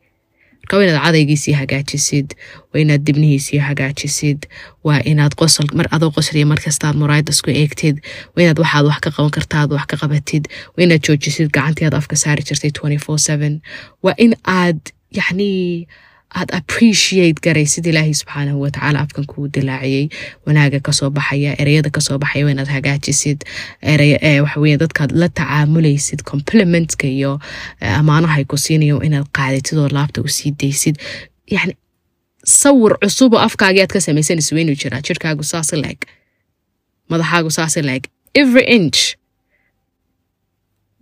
Marka 0.61 0.77
waa 0.77 0.85
inaad 0.87 1.03
cadaygiisii 1.07 1.55
hagaajisid 1.61 2.29
waa 2.73 2.81
inaad 2.85 3.03
dibnihiisii 3.09 3.59
hagaajisid 3.69 4.41
waa 4.87 5.01
inaad 5.11 5.35
qosol 5.41 5.69
mar 5.79 5.87
adoo 5.97 6.11
qosliya 6.17 6.47
markastaad 6.53 6.95
muraayada 7.03 7.31
isku 7.37 7.51
eegtid 7.51 7.97
waa 8.35 8.43
inaad 8.45 8.59
waxaad 8.63 8.87
wax 8.91 8.99
ka 9.05 9.11
qaban 9.17 9.31
kartaad 9.37 9.69
wax 9.77 9.87
ka 9.93 9.97
qabatid 10.03 10.45
waa 10.75 10.83
inaad 10.87 11.03
joojisid 11.07 11.49
gacantii 11.57 11.87
aad 11.87 11.95
afka 12.01 12.17
saari 12.23 12.43
jirtay 12.49 12.71
twenty 12.79 12.99
four 13.05 13.19
seven. 13.29 13.53
Waa 14.05 14.15
in 14.25 14.33
aad 14.61 14.81
yacnii 15.19 15.87
aad 16.35 16.51
appreciate 16.59 17.41
garaysid 17.47 17.87
ilaahay 17.87 18.15
subxaanahu 18.15 18.61
watacaala 18.65 18.99
afkan 19.01 19.25
kuu 19.31 19.47
dilaaciyey 19.55 20.09
wanaaga 20.47 20.81
ka 20.81 20.93
soo 20.93 21.11
baxaya 21.11 21.55
ereyada 21.63 21.91
ka 21.91 22.01
soo 22.01 22.19
baxaya 22.19 22.51
inaad 22.51 22.69
hagaajisid 22.77 23.45
waxaweye 24.45 24.77
dadkaad 24.83 25.11
la 25.21 25.29
tacaamulaysid 25.29 26.23
complimentska 26.31 27.07
iyo 27.07 27.41
ammaanahay 27.81 28.45
ku 28.45 28.57
siinayo 28.59 29.01
inaad 29.07 29.27
qaadatid 29.39 29.79
oo 29.79 29.89
laabta 29.89 30.21
u 30.23 30.29
sii 30.29 30.51
daysid. 30.61 30.97
Yani 31.51 31.77
sawir 32.45 32.99
cusuboo 33.03 33.39
afkaagii 33.49 33.81
aad 33.83 33.93
ka 33.97 34.01
samaysanaysa 34.01 34.55
waa 34.57 34.61
inuu 34.63 34.75
jiraa. 34.83 35.01
Jirkaagu 35.09 35.43
saasi 35.45 35.77
leeg 35.83 35.99
madaxaagu 37.11 37.51
saasi 37.51 37.83
leeg 37.83 38.03
every 38.35 38.65
inch. 38.77 38.99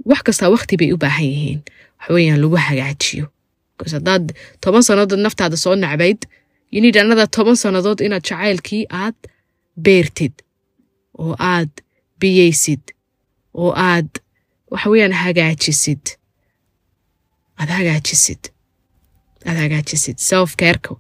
Wax 0.05 0.23
kastaa 0.23 0.51
waqti 0.53 0.77
bay 0.77 0.93
u 0.93 0.97
baahan 0.97 1.25
yihiin. 1.27 1.61
Waxaweyaan 2.01 2.41
lagu 2.43 2.57
hagaajiyo 2.57 3.27
haddaad 3.97 4.27
toban 4.63 4.83
sannadood 4.89 5.21
naftaada 5.27 5.57
soo 5.65 5.75
nacbayd 5.85 6.21
yinid 6.75 6.97
anada 7.03 7.27
toban 7.37 7.57
sannadood 7.63 8.01
inaad 8.07 8.25
jacaylkii 8.31 8.85
aad 9.03 9.19
beertid 9.85 10.35
oo 11.23 11.35
aad 11.53 11.73
biyeysid 12.21 12.85
oo 13.55 13.71
aad 13.91 14.11
waxaweyaan 14.73 15.13
hagaajisid. 15.23 16.05
Aad 17.61 17.71
hagaajisid. 17.79 18.43
Aad 19.47 19.57
hagaajisid. 19.63 20.19
Self 20.31 20.57
careka 20.61 20.97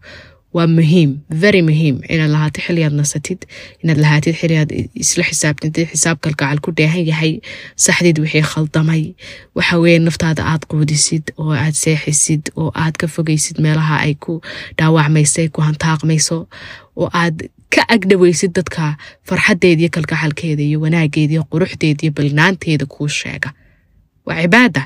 waa 0.57 0.67
muhiim 0.77 1.11
very 1.43 1.63
muhiim 1.69 1.97
inaad 2.15 2.31
lahaato 2.35 2.61
xiliyaad 2.67 2.95
nasatid 3.01 3.41
inaad 3.83 3.99
lahaatid 4.05 4.35
xiliyaad 4.41 4.71
isla 5.05 5.25
xisaabtintid 5.31 5.89
xisaab 5.93 6.19
kalgacal 6.25 6.59
ku 6.65 6.71
dheehan 6.79 7.07
yahay 7.11 7.33
saxdid 7.87 8.19
wixii 8.25 8.45
khaldamay. 8.53 9.03
Waxa 9.57 9.77
weeye 9.83 9.99
naftaada 10.07 10.43
aad 10.53 10.63
quudisid 10.71 11.25
oo 11.43 11.51
aad 11.65 11.75
seexisid 11.85 12.43
oo 12.61 12.71
aad 12.85 12.95
ka 13.01 13.07
fogaysid 13.15 13.59
meelaha 13.65 13.97
ay 14.07 14.15
ku 14.15 14.39
dhaawacmayso 14.79 15.37
ay 15.43 15.49
ku 15.55 15.61
hantaaqmayso 15.69 16.39
oo 17.01 17.09
aad 17.23 17.37
ka 17.75 17.83
agdhawaysid 17.95 18.53
dadka 18.59 18.95
farxaddeeda 19.29 19.81
iyo 19.83 19.91
kalgacalkeeda 19.97 20.63
iyo 20.63 20.79
wanaageeda 20.85 21.33
iyo 21.35 21.45
quruxdeeda 21.51 22.03
iyo 22.07 22.13
balnaanteeda 22.19 22.87
kuu 22.87 23.09
sheega. 23.09 23.51
Waa 24.27 24.43
cibaada 24.43 24.83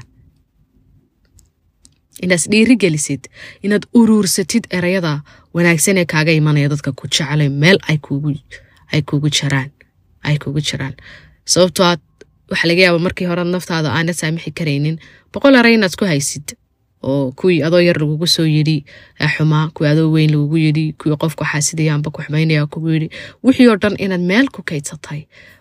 inaad 2.25 2.41
isdhiiri 2.41 2.77
gelisid 2.83 3.23
inaad 3.67 3.85
uruursatid 4.01 4.65
erayada 4.79 5.13
wanaagsan 5.55 5.99
ee 6.03 6.05
kaaga 6.13 6.33
imanaya 6.41 6.69
dadka 6.73 6.93
ku 6.93 7.05
jeclay 7.17 7.49
meel 7.63 7.79
ay 7.89 7.99
kugu 10.39 10.61
jiraan 10.67 10.95
sababtoo 11.53 11.85
aad 11.91 12.01
waxaa 12.51 12.69
laga 12.71 12.83
yaaba 12.87 12.99
markii 13.07 13.27
hore 13.31 13.45
naftaada 13.45 13.89
aanad 13.97 14.17
saamixi 14.21 14.51
karaynin 14.59 14.97
boqol 15.33 15.55
eray 15.61 15.75
inaad 15.79 15.95
ku 16.01 16.05
haysid 16.13 16.47
oo 17.09 17.33
kuwii 17.39 17.63
adoo 17.67 17.81
yar 17.89 17.99
lagugu 18.03 18.27
soo 18.27 18.47
yidhi 18.57 18.77
xumaa 19.35 19.67
kuwii 19.75 19.91
adoo 19.95 20.09
weyn 20.15 20.31
lagugu 20.35 20.57
yidhi 20.67 20.85
kuwii 21.01 21.17
qofku 21.23 21.45
xaasidaya 21.51 21.99
ku 22.15 22.21
xumaynaya 22.25 22.67
kugu 22.73 22.89
yidhi. 22.95 23.09
Wixii 23.45 23.69
oo 23.73 23.77
dhan 23.83 23.95
inaad 24.05 24.21
meel 24.31 24.47
ku 24.55 24.61
kaydsatay 24.71 25.21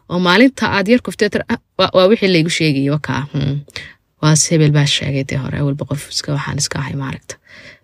oo 0.09 0.19
maalinta 0.25 0.65
aad 0.77 0.87
yar 0.91 1.01
kuftee 1.05 1.29
waa 1.77 2.07
wixii 2.11 2.31
laygu 2.35 2.49
sheegaya 2.57 2.91
wakaa 2.97 3.21
waas 4.21 4.41
hebel 4.51 4.71
baa 4.77 4.85
sheegay 4.95 5.23
dee 5.29 5.39
hore 5.43 5.59
walba 5.67 5.85
qof 5.89 6.01
iska 6.13 6.29
waxaan 6.37 6.57
iska 6.63 6.77
ahay 6.81 6.95
maaragta 7.03 7.35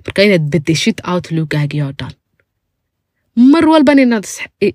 marka 0.06 0.20
inaad 0.28 0.46
bedeshid 0.54 0.98
outlookgaagii 1.12 1.82
oo 1.88 1.94
dhan 2.00 2.14
mar 3.52 3.66
walban 3.74 4.00
inaad 4.06 4.26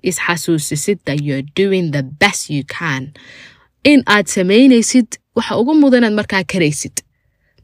isxasuusisid 0.09 0.97
that 1.05 1.19
you're 1.27 1.47
doing 1.61 1.85
the 1.97 2.03
best 2.21 2.49
you 2.55 2.63
can. 2.77 3.03
in 3.91 3.99
aad 4.15 4.25
samaynaysid 4.35 5.07
waxa 5.37 5.53
ugu 5.61 5.73
mudan 5.83 5.99
inaad 6.03 6.15
markaa 6.19 6.43
karaysid 6.53 6.95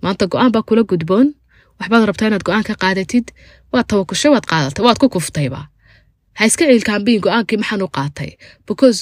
maanta 0.03 0.25
go'aan 0.31 0.51
baa 0.55 0.63
kula 0.69 0.83
gudboon 0.91 1.27
waxbaad 1.79 2.03
rabtaa 2.09 2.27
inaad 2.29 2.43
go'aan 2.47 2.63
ka 2.69 2.75
qaadatid 2.83 3.25
waad 3.73 3.87
tawakushay 3.91 4.31
waad 4.35 4.45
qaadatay 4.51 4.83
waad 4.87 4.97
ku 5.01 5.07
kuftayba 5.15 5.61
ha 6.37 6.41
iska 6.49 6.63
ciilkaambiin 6.69 7.21
go'aankii 7.25 7.57
maxaan 7.61 7.81
u 7.87 7.89
qaatay 7.97 8.31
because 8.69 8.97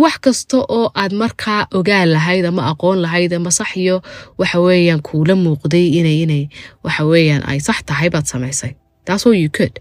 wax 0.00 0.16
kasta 0.24 0.56
oo 0.76 0.90
aad 1.02 1.12
markaa 1.22 1.60
ogaan 1.78 2.08
lahayd 2.16 2.44
ama 2.50 2.62
aqoon 2.72 2.98
lahayd 3.04 3.32
ama 3.36 3.50
sax 3.50 3.76
iyo 3.76 3.96
waxa 4.40 4.58
weeyaan 4.66 5.02
kuula 5.08 5.34
muuqday 5.44 5.86
inay 6.00 6.18
inay 6.24 6.44
waxa 6.84 7.02
weeyaan 7.10 7.42
ay 7.50 7.58
sax 7.60 7.78
tahay 7.88 8.08
baad 8.14 8.26
samaysay. 8.32 8.72
That's 9.04 9.26
you 9.26 9.50
could. 9.58 9.74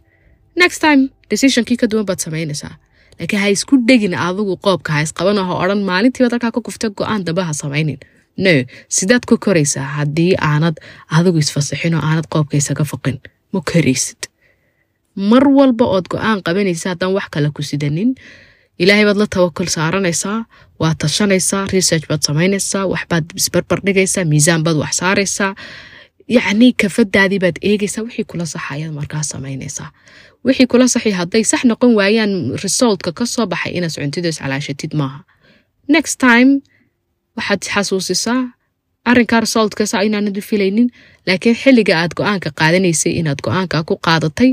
Next 0.56 0.80
time 0.86 1.02
decisionkii 1.32 1.78
ka 1.82 1.88
duwan 1.91 2.06
baad 2.10 2.19
samaynaysaa. 2.26 2.76
Laakiin 3.19 3.41
ha 3.41 3.47
isku 3.56 3.78
dhegin 3.88 4.13
adigu 4.28 4.58
qoobka 4.65 4.89
ha 4.95 5.00
isqabano 5.08 5.41
ha 5.47 5.54
odhan 5.63 5.82
maalintiibaad 5.89 6.32
halkaa 6.36 6.52
ka 6.56 6.62
kuftay 6.67 6.89
go'aan 7.00 7.24
dambe 7.26 7.41
ha 7.47 7.54
samaynin. 7.54 8.00
No 8.38 8.52
sidaad 8.97 9.24
ku 9.30 9.38
koraysaa 9.45 9.88
haddii 9.97 10.34
aanad 10.50 10.76
adigu 11.17 11.38
isfasaxin 11.43 11.93
oo 11.95 12.02
aanad 12.10 12.28
qoobka 12.34 12.58
isaga 12.58 12.84
foqin. 12.91 13.17
Ma 13.54 13.60
koraysid. 13.71 14.21
Mar 15.15 15.43
walba 15.58 15.86
ood 15.95 16.08
go'aan 16.13 16.39
qabanaysa 16.45 16.89
haddaan 16.93 17.13
wax 17.17 17.28
kale 17.34 17.50
ku 17.56 17.62
sidanin 17.63 18.15
ilaahay 18.82 19.06
baad 19.10 19.17
la 19.22 19.28
tawakul 19.36 19.67
saaranaysaa 19.78 20.38
waad 20.82 20.98
tashanaysaa 21.04 21.63
research 21.76 22.06
baad 22.10 22.22
samaynaysaa 22.30 22.84
waxbaad 22.94 23.26
isbarbar 23.41 23.80
miisaan 24.32 24.62
baad 24.65 24.78
wax 24.84 24.94
saaraysaa 25.02 25.52
yacni 26.38 26.67
kafadaadii 26.82 27.39
baad 27.46 27.58
eegaysaa 27.70 28.04
wixii 28.08 28.26
kula 28.32 28.46
saxa 28.54 28.70
ayaad 28.76 28.94
markaa 29.00 29.24
samaynaysaa 29.34 29.89
wixii 30.46 30.67
kula 30.72 30.88
saxi 30.94 31.12
hadday 31.20 31.44
sax 31.52 31.62
noqon 31.72 31.91
waayaan 32.00 32.34
resultka 32.63 33.10
ka 33.20 33.26
baxay 33.52 33.72
inaad 33.78 33.94
cuntido 34.02 34.28
iscalaashatid 34.34 34.91
maaha 35.02 35.20
next 35.96 36.15
time 36.28 36.50
waxaad 37.38 37.62
xasuusisaa 37.74 38.41
arrinkaa 39.10 39.39
resultkasa 39.46 39.98
inaanad 40.08 40.38
u 40.38 40.41
filaynin 40.50 40.88
laakiin 41.28 41.56
xilliga 41.62 41.94
aad 42.02 42.13
go'aanka 42.20 42.50
qaadanaysay 42.60 43.13
inaad 43.22 43.39
go'aanka 43.46 43.78
ku 43.89 43.94
qaadatay 44.08 44.52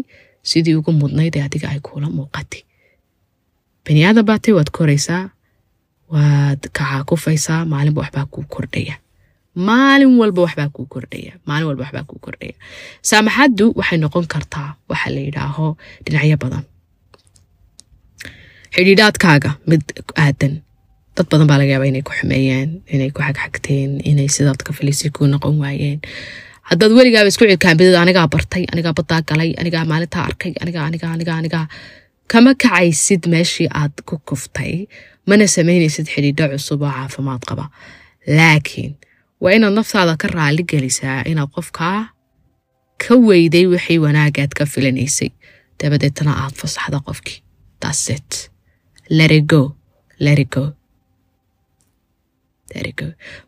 sidii 0.51 0.75
ugu 0.81 0.93
mudnayd 1.03 1.35
ee 1.38 1.43
adiga 1.49 1.69
ay 1.75 1.81
kuula 1.87 2.09
muuqatay 2.19 2.61
bani 3.88 4.01
aadan 4.09 4.24
baatay 4.31 4.53
waad 4.59 4.70
koraysaa 4.79 5.24
waad 6.14 6.61
kacaakufaysaa 6.79 7.61
maalinba 7.72 8.01
waxbaa 8.05 8.27
kuu 8.33 8.44
kordhaya. 8.55 8.94
Maalin 9.68 10.12
walba 10.20 10.40
waxbaa 10.46 10.68
kuu 10.77 10.87
kordhaya 10.94 11.33
maalin 11.48 11.66
walba 11.68 11.83
waxbaa 11.85 12.05
kuu 12.11 12.18
kordhaya. 12.24 12.55
Saamaxaddu 13.11 13.66
waxay 13.81 13.98
noqon 14.05 14.27
kartaa 14.35 14.68
waxa 14.90 15.09
la 15.14 15.20
yidhaaho 15.27 15.66
dhinacyo 16.05 16.37
badan. 16.44 16.64
Xidhiidhaadkaaga 18.74 19.51
mid 19.70 19.83
aadan. 20.24 20.55
Dad 21.16 21.27
badan 21.31 21.46
baa 21.51 21.59
laga 21.61 21.72
yaaba 21.74 21.87
inay 21.90 22.03
ku 22.09 22.12
xumeeyeen 22.18 22.70
inay 22.94 23.11
ku 23.16 23.20
xagxagteen 23.27 23.90
inay 24.11 24.29
sidaad 24.37 24.61
ka 24.66 24.72
filisay 24.79 25.11
kuu 25.16 25.27
noqon 25.33 25.57
waayeen. 25.62 25.98
Haddaad 26.68 26.92
weligaaba 26.98 27.29
isku 27.33 27.44
cilkaambidid 27.51 27.96
anigaa 28.03 28.27
bartay 28.35 28.64
anigaa 28.72 28.92
baddaa 28.98 29.20
galay 29.31 29.51
anigaa 29.61 29.85
maalintaa 29.90 30.24
arkay 30.29 30.53
anigaa 30.62 30.85
anigaa 30.88 31.11
anigaa 31.16 31.37
anigaa 31.40 31.64
kama 32.33 32.53
kacaysid 32.62 33.23
meeshii 33.35 33.69
aad 33.81 33.95
ku 34.09 34.14
kuftay 34.29 34.75
mana 35.29 35.45
samaynaysid 35.57 36.07
xidhiidho 36.14 36.47
cusub 36.53 36.83
oo 36.83 36.93
caafimaad 36.99 37.43
qaba. 37.51 37.64
Laakiin 38.38 38.93
waa 39.43 39.53
inaad 39.57 39.75
naftaada 39.79 40.14
ka 40.23 40.29
raali 40.37 40.62
gelisaa 40.71 41.19
inaad 41.31 41.51
qofkaa 41.57 42.01
ka 43.05 43.14
weyday 43.29 43.67
wixii 43.75 43.99
wanaagaad 44.07 44.53
ka 44.59 44.64
filanaysay. 44.73 45.31
Dabadeetana 45.81 46.33
aad 46.45 46.55
fasaxda 46.61 46.99
qofkii 47.09 47.38
dasit 47.83 48.31
lerigo 49.19 49.62
lerigo 50.27 50.64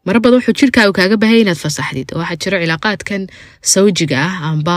mara 0.06 0.18
badan 0.24 0.38
wuxuu 0.40 0.54
jirkaagu 0.60 0.92
kaaga 0.98 1.16
bahaya 1.22 1.40
inaad 1.44 1.58
fasaxdid. 1.64 2.08
Waxaa 2.20 2.36
jiro 2.42 2.56
cilaaqaadkan 2.62 3.22
sawjiga 3.72 4.16
ah 4.28 4.34
amba 4.50 4.76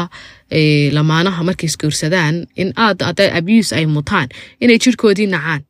lamaanaha 0.98 1.44
markay 1.44 1.68
isguursadaan 1.72 2.36
in 2.56 2.74
aad 2.78 3.02
abuse 3.40 3.76
ay 3.76 3.86
mutaan 3.86 4.28
inay 4.62 4.78
jirkoodii 4.84 5.28
nacaan. 5.36 5.62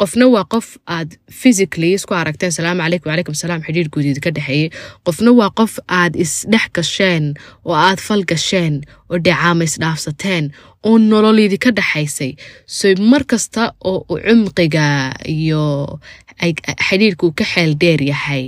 Qofna 0.00 0.26
waa 0.28 0.44
qof 0.44 0.66
aad 0.86 1.16
physically 1.32 1.94
isku 1.96 2.14
aragteen 2.14 2.52
salaamu 2.52 2.82
calaykum 2.84 3.08
wacalaykum 3.10 3.34
salaam 3.34 3.62
xidhiir 3.66 3.88
guudiid 3.94 4.18
ka 4.24 4.30
dhexeeyey. 4.36 4.68
Qofna 5.06 5.32
waa 5.38 5.48
qof 5.60 5.78
aad 6.00 6.14
isdhex 6.24 6.68
gasheen 6.76 7.24
oo 7.64 7.74
aad 7.74 7.98
fal 8.06 8.22
gasheen 8.32 8.74
oo 9.10 9.18
dhicaama 9.24 9.64
isdhaafsateen 9.64 10.52
oo 10.84 10.98
nololidii 10.98 11.58
ka 11.64 11.70
dhexaysay 11.78 12.32
so 12.66 12.92
mar 13.10 13.24
kasta 13.24 13.72
oo 13.90 14.04
cumqiga 14.26 14.86
iyo 15.24 15.64
xidhiirka 16.88 17.26
uu 17.26 17.32
ka 17.38 17.44
xeel 17.52 17.72
dheer 17.80 18.02
yahay 18.12 18.44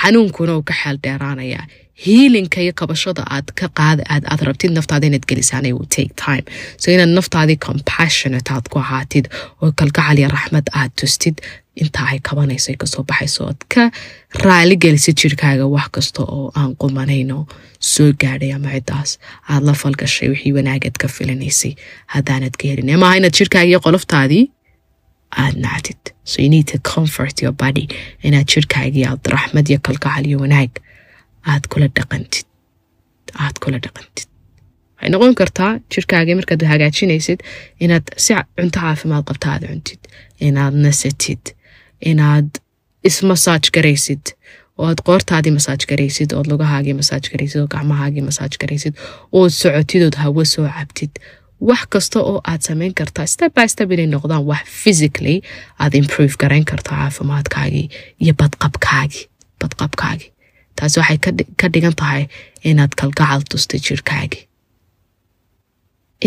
xanuunkuna 0.00 0.56
uu 0.56 0.62
ka 0.68 0.74
xeel 0.80 0.96
dheeraanaya 1.04 1.60
hiilinka 1.94 2.60
iyo 2.60 2.72
qabashada 2.80 3.22
aad 3.34 3.48
ka 3.58 3.68
qaad 3.78 3.98
aad 4.12 4.24
aad 4.32 4.40
rabtid 4.48 4.72
naftaada 4.76 5.06
inaad 5.06 5.26
gelisaan 5.30 5.66
will 5.76 5.86
take 5.98 6.12
time. 6.26 6.44
So 6.80 6.90
inaad 6.94 7.12
naftaadii 7.18 7.56
compassionate 7.68 8.50
aad 8.54 8.66
ku 8.72 8.78
ahaatid 8.84 9.28
oo 9.62 9.72
kalgacal 9.78 10.18
iyo 10.18 10.28
raxmad 10.36 10.66
aad 10.80 10.90
tustid 11.00 11.36
inta 11.82 12.00
ay 12.10 12.18
kabanayso 12.28 12.70
ay 12.72 12.76
ka 12.82 12.86
soo 12.86 13.02
baxayso 13.10 13.46
ood 13.50 13.60
ka 13.74 13.90
raali 14.44 14.76
gelisid 14.84 15.16
jirkaaga 15.22 15.66
wax 15.74 15.88
kasta 15.94 16.22
oo 16.22 16.50
aan 16.60 16.74
qumanayno. 16.82 17.38
Soo 17.92 18.10
gaadhay 18.22 18.50
ama 18.56 18.70
ciddaas 18.74 19.10
aad 19.48 19.62
la 19.68 19.72
falgashay 19.82 20.28
wixii 20.34 20.52
wanaagaad 20.58 20.96
ka 21.02 21.08
filanaysay 21.16 21.72
haddaanad 22.14 22.54
ka 22.58 22.64
helin 22.70 22.90
maaha 23.02 23.16
inaad 23.20 23.34
jirkaaga 23.38 23.68
iyo 23.72 23.80
qoloftaadii 23.86 24.44
aad 25.42 25.56
nacdid 25.66 26.02
so 26.30 26.42
you 26.42 26.48
need 26.54 26.66
to 26.72 26.78
comfort 26.94 27.42
your 27.42 27.52
body 27.62 27.86
inaad 28.26 28.46
jirkaagii 28.54 29.04
aad 29.10 29.22
raxmad 29.36 29.66
iyo 29.70 29.78
kalgacal 29.86 30.26
iyo 30.30 30.38
wanaag 30.44 30.70
aad 31.52 31.64
kula 31.72 31.88
dhaqantid 31.98 32.46
aad 33.44 33.56
kula 33.64 33.78
dhaqantid 33.86 34.28
waxay 34.96 35.10
noqon 35.14 35.34
kartaa 35.40 35.72
jirkaagii 35.94 36.36
markaad 36.40 36.62
hagaajinaysid 36.72 37.40
inaad 37.84 38.06
si 38.24 38.32
cunto 38.56 38.78
caafimaad 38.80 39.24
qabta 39.30 39.46
aad 39.54 39.64
cuntid 39.70 40.00
inaad 40.48 40.74
nasatid 40.86 41.42
inaad 42.10 42.48
ismasaaj 43.10 43.64
garaysid 43.76 44.24
oo 44.78 44.86
aad 44.90 45.00
qoortaadii 45.08 45.52
masaaj 45.58 45.82
garaysid 45.90 46.30
ood 46.38 46.46
lugahaagii 46.52 46.94
masaaj 47.00 47.24
garaysid 47.32 47.60
oo 47.62 47.68
gacmahaagii 47.74 48.24
masaaj 48.30 48.52
garaysid 48.62 48.94
ood 49.38 49.52
socotid 49.60 50.14
hawo 50.22 50.44
soo 50.52 50.66
cabtid 50.76 51.12
wax 51.68 51.84
kasta 51.94 52.18
oo 52.30 52.38
aad 52.50 52.62
samayn 52.68 52.94
kartaa 53.00 53.26
step 53.34 53.52
by 53.58 53.66
step 53.74 53.90
inay 53.94 54.06
noqdaan 54.14 54.44
wax 54.50 54.64
physically 54.82 55.36
aad 55.82 55.92
improve 56.00 56.34
garayn 56.42 56.64
karto 56.70 56.90
caafimaadkaagii 56.90 57.86
iyo 58.22 58.34
badqabkaagii 58.40 59.24
badqabkaagii 59.60 60.30
taasi 60.76 60.96
waxay 61.00 61.18
ka 61.60 61.66
dhigan 61.74 61.94
tahay 62.00 62.22
inaad 62.70 62.92
kalgacal 63.00 63.42
tustay 63.50 63.80
jirkaagii 63.86 64.42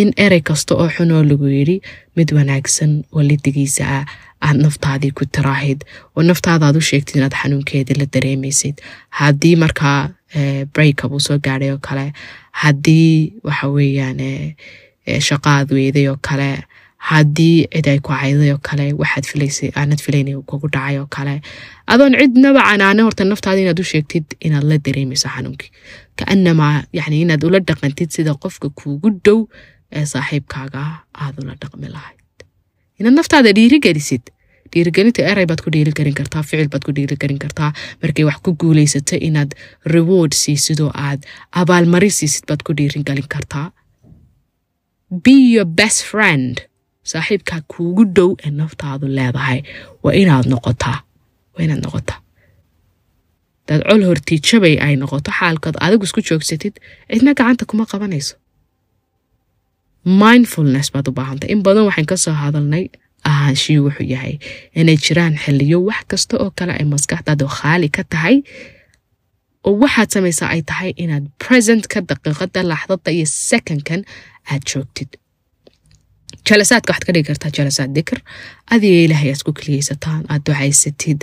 in 0.01 0.09
erey 0.25 0.41
kasta 0.49 0.75
oo 0.75 0.87
xun 0.95 1.11
oo 1.15 1.23
lagu 1.29 1.47
yidhi 1.57 1.77
mid 2.15 2.29
wanaagsan 2.37 2.91
oo 3.15 3.21
lidigiisa 3.29 3.83
ah 3.97 4.03
aad 4.47 4.57
naftaadii 4.65 5.11
ku 5.17 5.25
tiraahid 5.35 5.79
oo 6.15 6.21
naftaada 6.29 6.65
aad 6.67 6.77
u 6.79 6.83
sheegtid 6.89 7.15
inaad 7.19 7.35
xanuunkeedii 7.41 7.97
la 8.01 8.05
dareemaysid. 8.13 8.75
Haddii 9.19 9.55
markaa 9.63 9.99
breakup 10.73 11.11
uu 11.15 11.19
soo 11.27 11.37
gaadhay 11.45 11.71
oo 11.75 11.79
kale 11.87 12.05
haddii 12.61 13.33
waxa 13.47 13.67
weeyaan 13.75 14.21
shaqa 15.27 15.49
aad 15.57 15.69
weyday 15.77 16.05
oo 16.11 16.17
kale 16.27 16.49
haddii 17.11 17.67
cid 17.73 17.87
ay 17.91 17.99
ku 18.05 18.11
cayday 18.19 18.51
oo 18.53 18.59
kale 18.67 18.85
waxaad 19.01 19.25
filaysay 19.31 19.69
aanad 19.79 19.99
filaynay 20.05 20.35
kugu 20.49 20.67
dhacay 20.75 20.97
oo 21.01 21.07
kale. 21.17 21.35
Adoon 21.93 22.13
cidnaba 22.21 22.61
canaane 22.69 23.01
horta 23.07 23.23
naftaada 23.31 23.61
inaad 23.63 23.79
u 23.83 23.87
sheegtid 23.91 24.25
inaad 24.47 24.65
la 24.69 24.77
dareemayso 24.85 25.29
xanuunkii 25.35 25.71
kaanamaa 26.19 26.75
yani 26.99 27.21
inaad 27.25 27.43
ula 27.49 27.59
dhaqantid 27.69 28.09
sida 28.17 28.33
qofka 28.43 28.69
kuugu 28.79 29.09
dhow 29.25 29.39
ee 29.97 30.05
saaxiibkaaga 30.13 30.81
aad 31.23 31.35
ula 31.43 31.53
dhaqmi 31.61 31.87
lahayd. 31.95 32.19
Inaad 32.99 33.15
naftaada 33.19 33.51
dhiirigelisid. 33.59 34.23
Dhiirigelinta 34.73 35.23
erey 35.31 35.45
baad 35.49 35.61
ku 35.63 35.69
dhiirigelin 35.75 36.15
kartaa 36.19 36.43
ficil 36.43 36.67
baad 36.73 36.83
ku 36.87 36.91
dhiirigelin 36.97 37.39
kartaa. 37.43 37.71
Markay 38.03 38.25
wax 38.29 38.37
ku 38.45 38.51
guulaysato 38.61 39.15
inaad 39.27 39.51
reward 39.95 40.33
siisid 40.43 40.79
oo 40.85 40.91
aad 41.07 41.23
abaalmari 41.61 42.09
siisid 42.19 42.43
baad 42.49 42.61
ku 42.67 42.73
dhiirigelin 42.79 43.27
kartaa. 43.35 43.67
Be 45.23 45.35
your 45.55 45.65
best 45.79 46.03
friend 46.11 46.66
saaxiibkaa 47.11 47.61
kuugu 47.71 48.03
dhow 48.15 48.29
ee 48.45 48.51
naftaadu 48.59 49.05
leedahay 49.17 49.59
waa 50.03 50.13
inaad 50.21 50.45
noqotaa 50.53 50.97
waa 51.53 51.63
inaad 51.65 51.81
noqotaa. 51.85 52.19
Daad 53.67 53.81
col 53.89 54.03
hortiijabay 54.09 54.75
ay 54.85 54.93
noqoto 55.01 55.29
xaalkood 55.39 55.75
adigu 55.85 56.03
isku 56.07 56.21
joogsatid 56.29 56.73
cidna 57.11 57.31
gacanta 57.39 57.63
kuma 57.69 57.85
qabanayso. 57.91 58.35
Mindfulness 60.21 60.87
baad 60.93 61.07
u 61.09 61.11
baahantay 61.19 61.49
in 61.53 61.61
badan 61.65 61.85
waxaan 61.89 62.07
ka 62.11 62.15
soo 62.23 62.35
hadalnay 62.43 62.85
ahaanshii 63.29 63.79
wuxuu 63.85 64.07
yahay 64.13 64.35
inay 64.79 64.97
jiraan 65.05 65.35
xiliyo 65.43 65.77
wax 65.87 66.01
kasta 66.11 66.33
oo 66.43 66.49
kale 66.57 66.73
ay 66.79 66.85
maskaxdaadu 66.93 67.45
khaali 67.57 67.89
ka 67.95 68.03
tahay. 68.11 68.35
Oo 69.67 69.75
waxaad 69.83 70.09
samaysaa 70.15 70.49
ay 70.55 70.61
tahay 70.69 70.91
inaad 71.03 71.25
presentka 71.43 71.97
daqiiqada 72.09 72.61
laxdada 72.71 73.09
iyo 73.17 73.25
secondkan 73.49 74.01
aad 74.51 74.61
joogtid 74.71 75.09
jalasaadka 76.45 76.91
waxaad 76.93 77.05
ka 77.07 77.13
dhigi 77.15 77.27
kartaa 77.29 77.51
jalasaad 77.57 77.91
dikr 77.97 78.19
adiga 78.75 78.99
ilaahay 79.05 79.29
aad 79.33 79.43
ku 79.47 79.51
keliyeysataan 79.59 80.21
aad 80.31 80.41
ducaysatid 80.47 81.19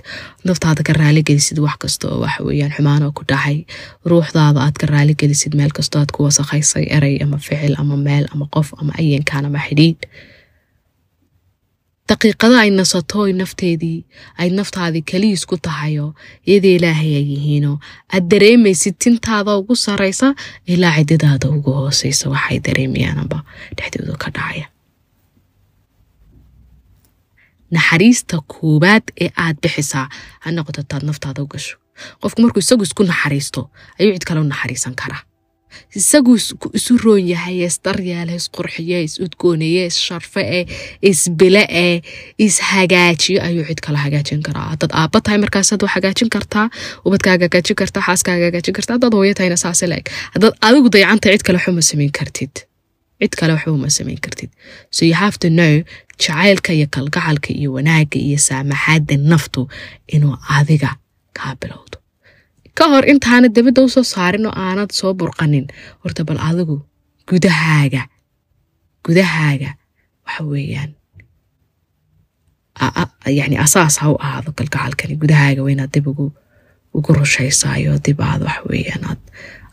naftaada 0.48 0.82
ka 0.88 0.92
raaligelisid 1.00 1.58
wax 1.66 1.76
kasta 1.84 2.08
oo 2.12 2.20
waxa 2.24 2.44
weeyaan 2.48 2.72
xumaanoo 2.76 3.12
ku 3.18 3.22
dhacay 3.30 3.58
ruuxdaada 4.10 4.60
aad 4.66 4.76
ka 4.82 4.86
raaligelisid 4.94 5.52
meel 5.60 5.72
kastoo 5.78 6.00
aad 6.02 6.10
ku 6.16 6.20
wasakhaysay 6.26 6.84
erey 6.96 7.16
ama 7.24 7.38
ficil 7.46 7.74
ama 7.82 7.96
meel 8.06 8.24
ama 8.34 8.46
qof 8.54 8.68
ama 8.80 8.92
ayankaan 9.00 9.44
ama 9.48 9.60
xidhiidh 9.68 10.02
daqiiqada 12.10 12.56
ay 12.64 12.70
nasato 12.78 13.20
nafteedii 13.40 13.98
ay 14.40 14.48
naftaadii 14.58 15.02
keliyiis 15.10 15.44
ku 15.50 15.56
tahayo 15.66 16.06
iyada 16.48 16.68
ilaahay 16.76 17.12
ay 17.20 17.26
yihiinoo 17.32 17.76
aad 18.14 18.24
dareemaysid 18.32 18.94
tintaada 19.04 19.56
ugu 19.60 19.74
saraysa 19.86 20.28
ilaa 20.72 20.94
cididaada 20.98 21.46
ugu 21.56 21.70
hooseysa 21.80 22.28
waxay 22.34 22.58
dareemayaanaba 22.66 23.38
dhexdooda 23.76 24.16
ka 24.24 24.28
dhacaya 24.36 24.66
naxariista 27.76 28.36
koowaad 28.52 29.04
ee 29.24 29.30
aad 29.44 29.56
bixisaa 29.64 30.06
ha 30.42 30.48
noqoto 30.56 30.82
taad 30.90 31.02
naftaada 31.10 31.42
u 31.42 31.46
gasho. 31.54 31.76
Qofku 32.22 32.38
markuu 32.42 32.62
isagu 32.66 32.82
isku 32.88 33.02
naxariisto 33.12 33.60
ayuu 34.00 34.12
cid 34.16 34.24
kale 34.28 34.40
u 34.40 34.48
naxariisan 34.52 34.94
karaa. 35.02 35.22
Isaguu 35.98 36.36
isu 36.78 36.92
roon 37.04 37.24
yahay 37.32 37.56
isdaryeele 37.68 38.34
isqurxiye 38.40 38.98
is-udgooneye 39.06 39.82
issharfe 39.92 40.42
eh 40.58 40.64
isbile 41.10 41.62
eh 41.82 41.96
ishagaajiyo 42.46 43.40
ayuu 43.48 43.64
cid 43.70 43.80
kale 43.86 43.98
hagaajin 44.04 44.42
karaa. 44.46 44.66
Haddaad 44.72 44.92
aabba 45.00 45.20
tahay 45.24 45.38
markaasaad 45.44 45.82
wax 45.84 45.92
hagaajin 45.96 46.30
kartaa 46.36 46.66
ubadkaaga 47.06 47.44
hagaajin 47.48 47.76
kartaa 47.82 48.02
xaaskaaga 48.08 48.44
hagaajin 48.50 48.74
kartaa 48.78 48.94
haddaad 48.96 49.14
hooyo 49.18 49.34
tahayna 49.38 49.58
saase 49.64 49.86
laeg 49.92 50.06
haddaad 50.34 50.54
adigu 50.68 50.88
dayacanta 50.94 51.26
cid 51.34 51.42
kale 51.46 51.58
waxuma 51.58 51.82
samayn 51.90 52.12
kartid 52.18 52.54
cid 53.20 53.32
kale 53.38 53.52
waxba 53.56 53.72
uma 53.78 53.88
samayn 53.96 54.18
kartid. 54.24 54.50
So 54.96 55.00
you 55.08 55.14
have 55.24 55.36
to 55.44 55.48
know 55.58 55.74
jacaylka 56.22 56.70
iyo 56.78 56.86
kalgacalka 56.94 57.50
iyo 57.60 57.68
wanaagga 57.76 58.18
iyo 58.28 58.38
saamaxaadda 58.48 59.16
naftu 59.30 59.62
inuu 60.14 60.36
adiga 60.56 60.90
kaa 61.38 61.54
bilowdo. 61.60 61.96
Ka 62.78 62.84
hor 62.90 63.04
intaana 63.12 63.48
dabadda 63.56 63.80
u 63.86 63.88
soo 63.94 64.02
saarin 64.14 64.46
oo 64.46 64.54
aanad 64.64 64.90
soo 64.98 65.12
burqanin 65.20 65.66
horta 66.02 66.22
bal 66.28 66.38
adigu 66.48 66.76
gudahaaga 67.28 68.02
gudahaaga 69.06 69.70
waxa 70.26 70.42
weeyaan 70.52 70.90
yani 73.38 73.56
asaas 73.64 73.94
ha 74.02 74.06
u 74.12 74.16
ahaado 74.26 74.50
kalgacalkani 74.58 75.14
gudahaaga 75.22 75.60
waa 75.64 75.72
inaad 75.74 75.92
dib 75.94 76.06
ugu 76.94 77.10
rushaysaayo 77.20 77.92
dib 78.06 78.20
aad 78.28 78.42
waxa 78.48 78.62
weeyaan 78.70 79.04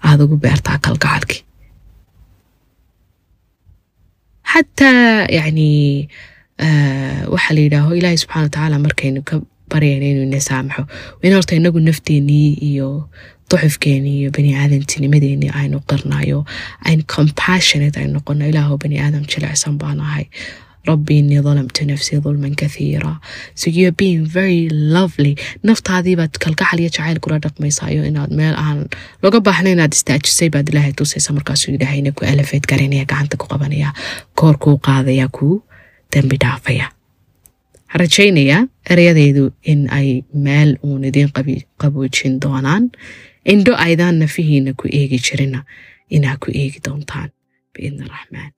aad 0.08 0.20
ugu 0.26 0.38
beertaa 0.44 0.78
kalgacalkii 0.86 1.42
xataa 4.54 5.28
yani 5.38 5.70
waxaa 7.34 7.54
la 7.58 7.62
yidhaaho 7.66 7.96
ilaahay 8.00 8.18
subxana 8.24 8.44
watacaala 8.48 8.80
markaynu 8.86 9.22
ka 9.30 9.36
baryayna 9.72 10.06
inuu 10.12 10.24
ina 10.30 10.40
saamaxo 10.50 10.84
in 11.24 11.34
horta 11.34 11.56
inagu 11.56 11.80
nafteenii 11.80 12.50
iyo 12.70 12.90
duxufkeenii 13.52 14.16
iyo 14.22 14.32
bani 14.38 14.52
aadamtinimadeenii 14.56 15.52
aynu 15.62 15.80
qirnayo 15.92 16.40
aynu 16.88 17.04
compassionate 17.16 18.00
aynu 18.00 18.14
noqono 18.18 18.46
bani 18.84 19.00
aadam 19.06 19.24
jilicsan 19.32 19.78
baan 19.82 20.00
ahay 20.00 20.26
rabbi 20.90 21.18
inii 21.22 21.42
dalamtu 21.48 21.86
nafsii 21.90 22.20
dulman 22.26 22.56
kathiira 22.62 23.14
so 23.62 23.70
you're 23.78 23.96
being 24.04 24.22
very 24.38 24.62
lovely. 24.96 25.34
naftaadii 25.70 26.16
baad 26.22 26.34
kalgacal 26.44 26.80
iyo 26.84 26.90
jacayl 26.96 27.20
kula 27.24 27.38
dhaqmaysaayo 27.46 28.02
inaad 28.12 28.32
meel 28.40 28.56
aan 28.66 28.80
loga 29.24 29.40
baahna 29.48 29.70
inaad 29.76 29.94
istaajisay 29.98 30.50
baad 30.56 30.70
ilaahay 30.72 30.94
tusaysa 31.02 31.34
markaasuu 31.38 31.74
ilaahayna 31.78 32.12
ku 32.18 32.26
alafeed 32.32 32.64
garanaya 32.72 33.06
gacanta 33.12 33.38
ku 33.42 33.46
qabanaya 33.54 33.90
koor 34.40 34.56
kuu 34.64 34.78
qaadaya 34.88 35.28
kuu 35.38 35.56
dambi 36.16 36.38
dhaafaya 36.44 36.88
rajaynayaa 38.02 38.62
ereyadaydu 38.94 39.44
in 39.72 39.82
ay 40.00 40.10
meel 40.46 40.72
uun 40.88 41.04
idiin 41.10 41.32
qaboojin 41.82 42.34
doonaan 42.44 42.90
indho 43.54 43.74
aydaan 43.86 44.20
nafihiina 44.24 44.74
ku 44.80 44.86
eegi 45.00 45.20
jirina 45.28 45.60
inaa 46.18 46.36
ku 46.44 46.50
eegi 46.62 46.80
doontaan 46.88 47.30
biidni 47.76 48.06
raxmaan 48.14 48.52